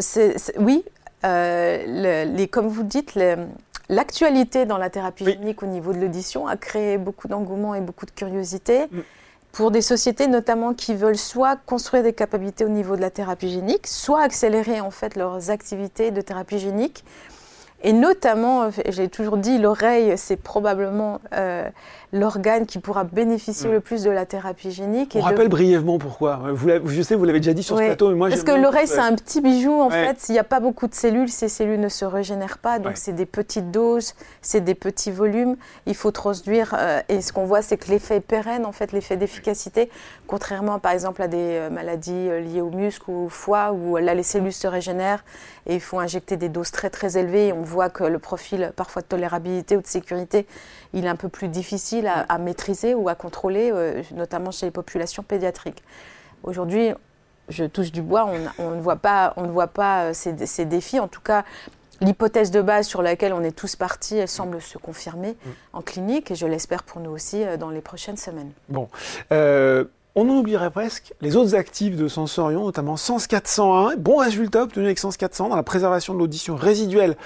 c'est, 0.00 0.36
oui, 0.58 0.84
euh, 1.24 2.24
les, 2.24 2.48
comme 2.48 2.68
vous 2.68 2.82
dites, 2.82 3.18
l'actualité 3.88 4.66
dans 4.66 4.78
la 4.78 4.90
thérapie 4.90 5.24
génique 5.24 5.62
au 5.62 5.66
niveau 5.66 5.92
de 5.92 5.98
l'audition 5.98 6.46
a 6.46 6.56
créé 6.56 6.98
beaucoup 6.98 7.28
d'engouement 7.28 7.74
et 7.74 7.80
beaucoup 7.80 8.06
de 8.06 8.10
curiosité. 8.10 8.86
Mm. 8.90 9.00
Pour 9.52 9.70
des 9.70 9.82
sociétés 9.82 10.28
notamment 10.28 10.72
qui 10.72 10.94
veulent 10.94 11.18
soit 11.18 11.56
construire 11.66 12.02
des 12.02 12.14
capacités 12.14 12.64
au 12.64 12.70
niveau 12.70 12.96
de 12.96 13.02
la 13.02 13.10
thérapie 13.10 13.50
génique, 13.50 13.86
soit 13.86 14.22
accélérer 14.22 14.80
en 14.80 14.90
fait 14.90 15.14
leurs 15.14 15.50
activités 15.50 16.10
de 16.10 16.22
thérapie 16.22 16.58
génique. 16.58 17.04
Et 17.82 17.92
notamment, 17.92 18.70
j'ai 18.88 19.08
toujours 19.08 19.36
dit, 19.36 19.58
l'oreille, 19.58 20.14
c'est 20.16 20.36
probablement 20.36 21.20
euh, 21.34 21.68
l'organe 22.12 22.66
qui 22.66 22.78
pourra 22.78 23.04
bénéficier 23.04 23.68
mm. 23.68 23.72
le 23.72 23.80
plus 23.80 24.02
de 24.02 24.10
la 24.10 24.26
thérapie 24.26 24.70
génique. 24.70 25.16
On 25.18 25.20
rappelle 25.20 25.48
brièvement 25.48 25.98
pourquoi. 25.98 26.40
Vous 26.52 26.70
je 26.86 27.02
sais, 27.02 27.14
vous 27.14 27.24
l'avez 27.24 27.40
déjà 27.40 27.54
dit 27.54 27.62
sur 27.62 27.78
ce 27.78 27.82
plateau, 27.82 28.10
mais 28.10 28.14
moi 28.14 28.28
Parce 28.28 28.44
que 28.44 28.52
l'oreille, 28.52 28.86
c'est 28.86 28.98
un 28.98 29.14
petit 29.14 29.40
bijou, 29.40 29.80
en 29.80 29.90
fait. 29.90 30.20
S'il 30.20 30.34
n'y 30.34 30.38
a 30.38 30.44
pas 30.44 30.60
beaucoup 30.60 30.86
de 30.86 30.94
cellules, 30.94 31.28
ces 31.28 31.48
cellules 31.48 31.80
ne 31.80 31.88
se 31.88 32.04
régénèrent 32.04 32.58
pas. 32.58 32.78
Donc, 32.78 32.96
c'est 32.96 33.12
des 33.12 33.26
petites 33.26 33.70
doses, 33.70 34.14
c'est 34.42 34.60
des 34.60 34.74
petits 34.74 35.10
volumes. 35.10 35.56
Il 35.86 35.94
faut 35.94 36.10
transduire. 36.10 36.74
Euh, 36.78 37.00
et 37.08 37.20
ce 37.20 37.32
qu'on 37.32 37.44
voit, 37.44 37.62
c'est 37.62 37.76
que 37.76 37.90
l'effet 37.90 38.16
est 38.16 38.20
pérenne, 38.20 38.66
en 38.66 38.72
fait, 38.72 38.92
l'effet 38.92 39.16
d'efficacité. 39.16 39.90
Contrairement, 40.26 40.78
par 40.78 40.92
exemple, 40.92 41.22
à 41.22 41.28
des 41.28 41.36
euh, 41.38 41.70
maladies 41.70 42.12
euh, 42.12 42.40
liées 42.40 42.60
au 42.60 42.70
muscle 42.70 43.10
ou 43.10 43.26
au 43.26 43.28
foie, 43.28 43.72
où 43.72 43.96
là, 43.96 44.14
les 44.14 44.22
cellules 44.22 44.52
se 44.52 44.66
régénèrent 44.66 45.24
et 45.66 45.74
il 45.74 45.80
faut 45.80 45.98
injecter 45.98 46.36
des 46.36 46.48
doses 46.48 46.70
très, 46.70 46.90
très 46.90 47.16
élevées. 47.16 47.48
Et 47.48 47.52
on 47.52 47.62
voit 47.62 47.90
que 47.90 48.04
le 48.04 48.18
profil, 48.18 48.72
parfois, 48.76 49.02
de 49.02 49.06
tolérabilité 49.06 49.76
ou 49.76 49.82
de 49.82 49.86
sécurité, 49.86 50.46
il 50.92 51.04
est 51.04 51.08
un 51.08 51.16
peu 51.16 51.28
plus 51.28 51.48
difficile 51.48 52.06
à, 52.06 52.38
maîtriser 52.38 52.94
ou 52.94 53.08
à 53.08 53.14
contrôler, 53.14 53.70
euh, 53.72 54.02
notamment 54.14 54.50
chez 54.50 54.66
les 54.66 54.72
populations 54.72 55.22
pédiatriques. 55.22 55.82
Aujourd'hui, 56.42 56.92
je 57.48 57.64
touche 57.64 57.92
du 57.92 58.02
bois, 58.02 58.28
on, 58.58 58.70
ne 58.70 58.80
voit 58.80 58.96
pas, 58.96 59.34
on 59.36 59.42
ne 59.42 59.52
voit 59.52 59.68
pas 59.68 60.06
euh, 60.06 60.12
ces, 60.12 60.64
défis. 60.64 60.98
En 60.98 61.08
tout 61.08 61.20
cas, 61.20 61.44
l'hypothèse 62.00 62.50
de 62.50 62.60
base 62.60 62.86
sur 62.86 63.02
laquelle 63.02 63.32
on 63.32 63.42
est 63.42 63.56
tous 63.56 63.76
partis, 63.76 64.16
elle 64.16 64.28
semble 64.28 64.60
se 64.60 64.78
confirmer 64.78 65.32
mm. 65.32 65.50
en 65.74 65.82
clinique 65.82 66.30
et 66.30 66.34
je 66.34 66.46
l'espère 66.46 66.82
pour 66.82 67.00
nous 67.00 67.10
aussi 67.10 67.44
euh, 67.44 67.56
dans 67.56 67.70
les 67.70 67.80
prochaines 67.80 68.16
semaines. 68.16 68.50
Bon. 68.68 68.88
On 70.14 70.28
en 70.28 70.36
oublierait 70.36 70.70
presque 70.70 71.14
les 71.20 71.36
autres 71.36 71.54
actifs 71.54 71.96
de 71.96 72.08
Sensorion, 72.08 72.64
notamment 72.64 72.96
Sens 72.96 73.26
401. 73.26 73.96
Bon 73.96 74.18
résultat 74.18 74.62
obtenu 74.62 74.84
avec 74.84 74.98
Sens 74.98 75.16
400 75.16 75.48
dans 75.48 75.56
la 75.56 75.62
préservation 75.62 76.14
de 76.14 76.18
l'audition 76.18 76.56
résiduelle 76.56 77.16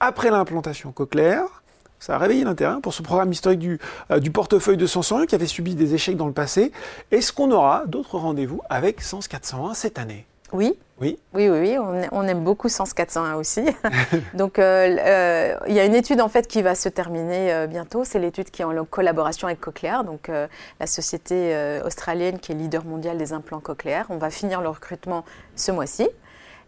après 0.00 0.30
l'implantation 0.30 0.92
cochléaire. 0.92 1.62
Ça 1.98 2.14
a 2.14 2.18
réveillé 2.18 2.44
l'intérêt 2.44 2.80
pour 2.82 2.94
ce 2.94 3.02
programme 3.02 3.32
historique 3.32 3.58
du, 3.58 3.80
euh, 4.10 4.20
du 4.20 4.30
portefeuille 4.30 4.76
de 4.76 4.86
Sensorion 4.86 5.26
qui 5.26 5.34
avait 5.34 5.46
subi 5.46 5.74
des 5.74 5.94
échecs 5.94 6.16
dans 6.16 6.26
le 6.26 6.32
passé. 6.32 6.70
Est-ce 7.10 7.32
qu'on 7.32 7.50
aura 7.50 7.84
d'autres 7.86 8.18
rendez-vous 8.18 8.60
avec 8.68 9.00
Sens 9.00 9.28
401 9.28 9.74
cette 9.74 9.98
année? 9.98 10.26
Oui. 10.52 10.78
Oui. 10.98 11.18
Oui, 11.34 11.50
oui, 11.50 11.76
On, 12.12 12.22
aime 12.22 12.42
beaucoup 12.42 12.70
Sens 12.70 12.94
401 12.94 13.34
aussi. 13.34 13.62
Donc, 14.34 14.58
euh, 14.58 14.96
euh, 14.98 15.56
il 15.66 15.74
y 15.74 15.80
a 15.80 15.84
une 15.84 15.94
étude 15.94 16.22
en 16.22 16.28
fait 16.28 16.46
qui 16.46 16.62
va 16.62 16.74
se 16.74 16.88
terminer 16.88 17.66
bientôt. 17.68 18.04
C'est 18.04 18.18
l'étude 18.18 18.50
qui 18.50 18.62
est 18.62 18.64
en 18.64 18.84
collaboration 18.84 19.46
avec 19.46 19.60
Cochlear, 19.60 20.04
donc 20.04 20.28
la 20.28 20.86
société 20.86 21.54
australienne 21.84 22.38
qui 22.38 22.52
est 22.52 22.54
leader 22.54 22.84
mondial 22.84 23.18
des 23.18 23.34
implants 23.34 23.60
cochléaires. 23.60 24.06
On 24.08 24.16
va 24.16 24.30
finir 24.30 24.62
le 24.62 24.68
recrutement 24.68 25.24
ce 25.54 25.70
mois-ci. 25.70 26.08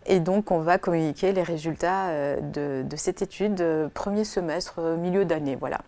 Et 0.09 0.21
donc, 0.21 0.51
on 0.51 0.61
va 0.61 0.79
communiquer 0.79 1.33
les 1.33 1.43
résultats 1.43 2.09
euh, 2.09 2.83
de, 2.83 2.97
cette 2.97 3.21
étude 3.21 3.61
euh, 3.61 3.89
premier 3.93 4.25
semestre, 4.25 4.77
euh, 4.79 4.97
milieu 4.97 5.25
d'année. 5.25 5.55
Voilà. 5.55 5.81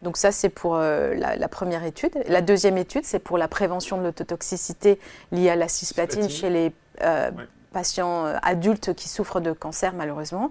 Donc 0.00 0.16
ça, 0.16 0.32
c'est 0.32 0.48
pour 0.48 0.78
la, 0.78 1.48
première 1.50 1.84
étude. 1.84 2.12
La 2.28 2.40
deuxième 2.40 2.78
étude, 2.78 3.04
c'est 3.04 3.18
pour 3.18 3.36
la 3.36 3.46
prévention 3.46 3.98
de 3.98 4.04
l'autotoxicité 4.04 4.98
liée 5.32 5.50
à 5.50 5.56
la 5.56 5.68
cisplatine 5.68 6.30
chez 6.30 6.48
les 6.48 6.72
patients 7.72 8.24
adultes 8.42 8.94
qui 8.94 9.08
souffrent 9.08 9.40
de 9.40 9.52
cancer, 9.52 9.92
malheureusement. 9.92 10.50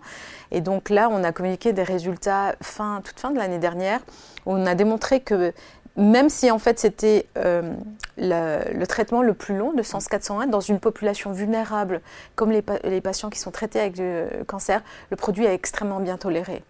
Et 0.51 0.61
donc 0.61 0.89
là, 0.89 1.09
on 1.11 1.23
a 1.23 1.31
communiqué 1.31 1.73
des 1.73 1.83
résultats 1.83 2.55
fin, 2.61 3.01
toute 3.03 3.19
fin 3.19 3.31
de 3.31 3.37
l'année 3.37 3.57
dernière. 3.57 3.99
Où 4.45 4.53
on 4.53 4.65
a 4.65 4.75
démontré 4.75 5.21
que 5.21 5.51
même 5.97 6.29
si 6.29 6.51
en 6.51 6.59
fait 6.59 6.77
c'était 6.77 7.25
euh, 7.37 7.73
le, 8.17 8.85
traitement 8.85 9.21
le 9.21 9.33
plus 9.33 9.57
long 9.57 9.71
de 9.73 9.81
SENS 9.81 10.07
401 10.09 10.47
dans 10.47 10.59
une 10.59 10.79
population 10.79 11.31
vulnérable 11.31 12.01
comme 12.35 12.51
les, 12.51 12.63
les 12.83 13.01
patients 13.01 13.29
qui 13.29 13.39
sont 13.39 13.51
traités 13.51 13.79
avec 13.79 13.93
du 13.93 14.25
cancer, 14.45 14.81
le 15.09 15.15
produit 15.15 15.45
est 15.45 15.53
extrêmement 15.53 15.99
bien 15.99 16.17
toléré. 16.17 16.63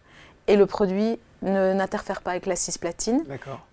Et 0.48 0.56
le 0.56 0.68
produit 0.68 1.20
n'interfère 1.46 2.22
pas 2.22 2.32
avec 2.32 2.46
la 2.46 2.56
cisplatine. 2.56 3.24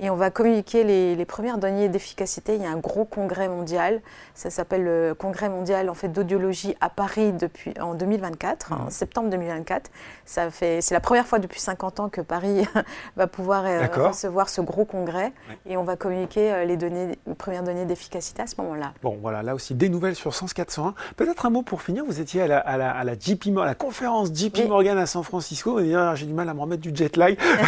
Et 0.01 0.11
on 0.11 0.17
va 0.17 0.31
communiquer 0.31 0.85
les, 0.85 1.25
premières 1.25 1.59
données 1.59 1.89
d'efficacité. 1.89 2.57
Il 2.57 2.63
y 2.63 2.67
a 2.67 2.71
un 2.71 2.79
gros 2.79 3.05
congrès 3.05 3.49
mondial. 3.49 4.01
Ça 4.35 4.51
s'appelle 4.51 4.85
le 4.85 5.15
congrès 5.15 5.49
mondial 5.49 5.89
en 5.89 5.95
fait 5.95 6.09
d'audiologie 6.09 6.77
à 6.81 6.91
Paris 6.91 7.33
depuis 7.33 7.73
en 7.81 7.95
2024, 7.95 8.73
en 8.73 8.77
mmh. 8.87 8.91
septembre 8.91 9.31
2024. 9.31 9.91
Ça 10.27 10.51
fait, 10.51 10.81
c'est 10.81 10.95
la 10.95 11.01
première 11.01 11.27
fois 11.27 11.39
depuis 11.39 11.61
50 11.61 12.01
ans 12.01 12.09
que 12.09 12.21
Paris 12.21 12.67
va 13.17 13.27
pouvoir 13.27 13.65
euh, 13.67 13.87
recevoir 14.09 14.49
ce 14.49 14.61
gros 14.61 14.85
congrès. 14.85 15.33
Et 15.67 15.77
on 15.77 15.85
va 15.85 15.97
communiquer 15.97 16.53
euh, 16.53 16.65
les 16.65 16.77
données, 16.77 17.19
les 17.27 17.35
premières 17.35 17.63
données 17.63 17.87
d'efficacité 17.87 18.43
à 18.43 18.47
ce 18.47 18.55
moment-là. 18.59 18.93
Bon, 19.03 19.19
voilà, 19.21 19.43
là 19.43 19.55
aussi 19.55 19.75
des 19.75 19.89
nouvelles 19.89 20.17
sur 20.17 20.35
Sens 20.35 20.53
401. 20.53 20.95
Peut-être 21.17 21.47
un 21.47 21.51
mot 21.51 21.63
pour 21.63 21.83
finir. 21.83 22.05
Vous 22.05 22.21
étiez 22.21 22.43
à 22.43 22.47
la, 22.47 22.59
à 22.59 22.77
la, 22.77 22.91
à 22.91 23.05
la 23.05 23.15
JP, 23.19 23.57
à 23.59 23.65
la 23.65 23.75
conférence 23.75 24.29
JP 24.35 24.69
Morgan 24.69 24.99
à 24.99 25.07
San 25.07 25.23
Francisco. 25.23 25.81
J'ai 25.81 26.27
du 26.27 26.35
mal 26.35 26.49
à 26.49 26.55
me 26.55 26.61
remettre 26.61 26.83
du 26.83 26.95
jet 26.95 27.17
lag. 27.17 27.39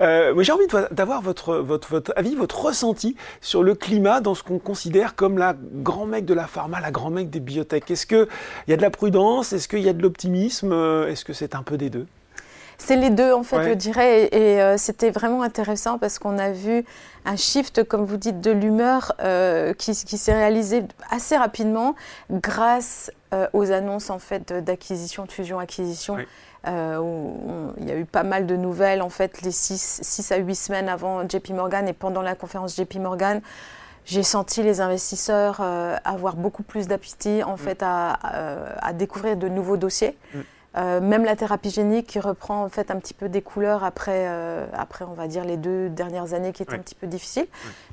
euh, 0.00 0.34
J'ai 0.42 0.52
envie 0.52 0.66
d'avoir 0.90 1.22
votre, 1.22 1.56
votre, 1.56 1.88
votre, 1.88 2.12
avis, 2.16 2.34
votre 2.34 2.64
ressenti 2.64 3.16
sur 3.40 3.62
le 3.62 3.74
climat 3.74 4.20
dans 4.20 4.34
ce 4.34 4.42
qu'on 4.42 4.58
considère 4.58 5.14
comme 5.14 5.38
la 5.38 5.54
grand 5.58 6.06
mec 6.06 6.24
de 6.24 6.34
la 6.34 6.46
pharma, 6.46 6.80
la 6.80 6.90
grand 6.90 7.10
mec 7.10 7.30
des 7.30 7.40
biotech. 7.40 7.90
Est-ce 7.90 8.06
qu'il 8.06 8.26
y 8.68 8.72
a 8.72 8.76
de 8.76 8.82
la 8.82 8.90
prudence? 8.90 9.52
Est-ce 9.52 9.68
qu'il 9.68 9.80
y 9.80 9.88
a 9.88 9.92
de 9.92 10.02
l'optimisme? 10.02 10.72
Est-ce 11.08 11.24
que 11.24 11.32
c'est 11.32 11.54
un 11.54 11.62
peu 11.62 11.76
des 11.76 11.90
deux? 11.90 12.06
C'est 12.80 12.96
les 12.96 13.10
deux, 13.10 13.32
en 13.32 13.42
fait, 13.42 13.62
je 13.62 13.74
dirais. 13.74 14.28
Et, 14.32 14.60
euh, 14.60 14.76
c'était 14.78 15.10
vraiment 15.10 15.42
intéressant 15.42 15.98
parce 15.98 16.18
qu'on 16.18 16.38
a 16.38 16.50
vu 16.50 16.84
un 17.26 17.36
shift, 17.36 17.84
comme 17.84 18.04
vous 18.04 18.16
dites, 18.16 18.40
de 18.40 18.50
l'humeur 18.50 19.12
euh, 19.20 19.74
qui, 19.74 19.92
qui 19.92 20.16
s'est 20.16 20.32
réalisé 20.32 20.82
assez 21.10 21.36
rapidement 21.36 21.94
grâce 22.30 23.12
euh, 23.34 23.46
aux 23.52 23.70
annonces, 23.70 24.08
en 24.08 24.18
fait, 24.18 24.52
d'acquisition, 24.52 25.26
de 25.26 25.30
fusion-acquisition. 25.30 26.16
Euh, 26.66 26.98
où 26.98 27.72
il 27.78 27.88
y 27.88 27.90
a 27.90 27.96
eu 27.96 28.04
pas 28.04 28.22
mal 28.22 28.46
de 28.46 28.54
nouvelles, 28.54 29.00
en 29.00 29.08
fait, 29.08 29.40
les 29.40 29.50
6 29.50 30.30
à 30.30 30.36
8 30.36 30.54
semaines 30.54 30.88
avant 30.90 31.26
JP 31.26 31.50
Morgan 31.50 31.88
et 31.88 31.94
pendant 31.94 32.20
la 32.20 32.34
conférence 32.34 32.76
JP 32.76 32.96
Morgan. 32.96 33.40
J'ai 34.04 34.22
senti 34.22 34.62
les 34.62 34.80
investisseurs 34.80 35.58
euh, 35.60 35.96
avoir 36.04 36.36
beaucoup 36.36 36.62
plus 36.62 36.88
d'appétit 36.88 37.42
en 37.42 37.54
mm. 37.54 37.58
fait 37.58 37.82
à, 37.82 38.12
à, 38.82 38.92
découvrir 38.92 39.36
de 39.36 39.48
nouveaux 39.48 39.76
dossiers. 39.76 40.16
Mm. 40.34 40.38
Euh, 40.76 41.00
même 41.00 41.24
la 41.24 41.34
thérapie 41.34 41.70
génique 41.70 42.06
qui 42.06 42.20
reprend 42.20 42.62
en 42.62 42.68
fait 42.68 42.92
un 42.92 42.96
petit 43.00 43.12
peu 43.12 43.28
des 43.28 43.42
couleurs 43.42 43.82
après, 43.82 44.26
euh, 44.28 44.66
après 44.72 45.04
on 45.04 45.14
va 45.14 45.26
dire 45.26 45.44
les 45.44 45.56
deux 45.56 45.88
dernières 45.88 46.32
années 46.32 46.52
qui 46.52 46.62
étaient 46.62 46.74
un 46.74 46.78
petit 46.78 46.94
peu 46.94 47.08
difficiles. 47.08 47.46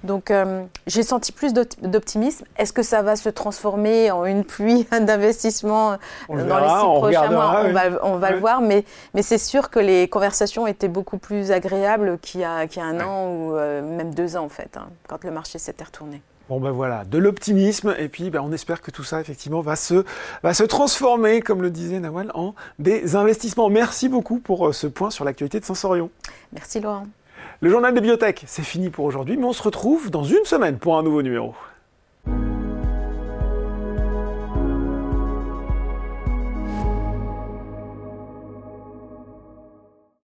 Donc 0.03 0.29
euh, 0.29 0.63
j'ai 0.85 1.01
senti 1.01 1.31
plus 1.31 1.53
d'optimisme. 1.53 2.45
Est-ce 2.55 2.73
que 2.73 2.83
ça 2.83 3.01
va 3.01 3.15
se 3.15 3.29
transformer 3.29 4.11
en 4.11 4.25
une 4.25 4.43
pluie 4.43 4.87
d'investissement 5.01 5.97
dans 6.29 6.35
les 6.35 6.43
six 6.43 6.85
prochains 6.85 7.31
mois? 7.31 7.63
On 7.65 7.73
va, 7.73 7.81
on 8.03 8.17
va 8.17 8.31
le 8.31 8.39
voir, 8.39 8.61
mais, 8.61 8.85
mais 9.15 9.23
c'est 9.23 9.39
sûr 9.39 9.71
que 9.71 9.79
les 9.79 10.07
conversations 10.07 10.67
étaient 10.67 10.87
beaucoup 10.87 11.17
plus 11.17 11.51
agréables 11.51 12.19
qu'il 12.19 12.41
y 12.41 12.45
a, 12.45 12.65
y 12.65 12.79
a 12.79 12.83
un 12.83 12.99
an 12.99 13.27
ou 13.27 13.53
même 13.55 14.13
deux 14.13 14.37
ans 14.37 14.45
en 14.45 14.49
fait, 14.49 14.77
hein, 14.77 14.89
quand 15.07 15.23
le 15.23 15.31
marché 15.31 15.57
s'était 15.57 15.83
retourné. 15.83 16.21
Bon 16.49 16.61
ben 16.61 16.71
voilà, 16.71 17.03
de 17.03 17.17
l'optimisme 17.17 17.93
et 17.99 18.07
puis 18.07 18.29
ben, 18.29 18.39
on 18.41 18.53
espère 18.53 18.81
que 18.81 18.89
tout 18.89 19.03
ça 19.03 19.19
effectivement 19.19 19.59
va 19.59 19.75
se, 19.75 20.05
va 20.43 20.53
se 20.53 20.63
transformer, 20.63 21.41
comme 21.41 21.61
le 21.61 21.69
disait 21.69 21.99
Nawal, 21.99 22.31
en 22.35 22.55
des 22.79 23.17
investissements. 23.17 23.69
Merci 23.69 24.07
beaucoup 24.07 24.39
pour 24.39 24.67
euh, 24.67 24.71
ce 24.71 24.87
point 24.87 25.09
sur 25.09 25.25
l'actualité 25.25 25.59
de 25.59 25.65
Sensorion. 25.65 26.09
Merci 26.53 26.79
Laurent. 26.79 27.05
Le 27.59 27.69
journal 27.69 27.93
des 27.93 27.99
biotech, 27.99 28.45
c'est 28.47 28.63
fini 28.63 28.89
pour 28.89 29.03
aujourd'hui, 29.03 29.35
mais 29.35 29.43
on 29.45 29.51
se 29.51 29.63
retrouve 29.63 30.09
dans 30.09 30.23
une 30.23 30.45
semaine 30.45 30.77
pour 30.77 30.97
un 30.97 31.03
nouveau 31.03 31.21
numéro. 31.21 31.53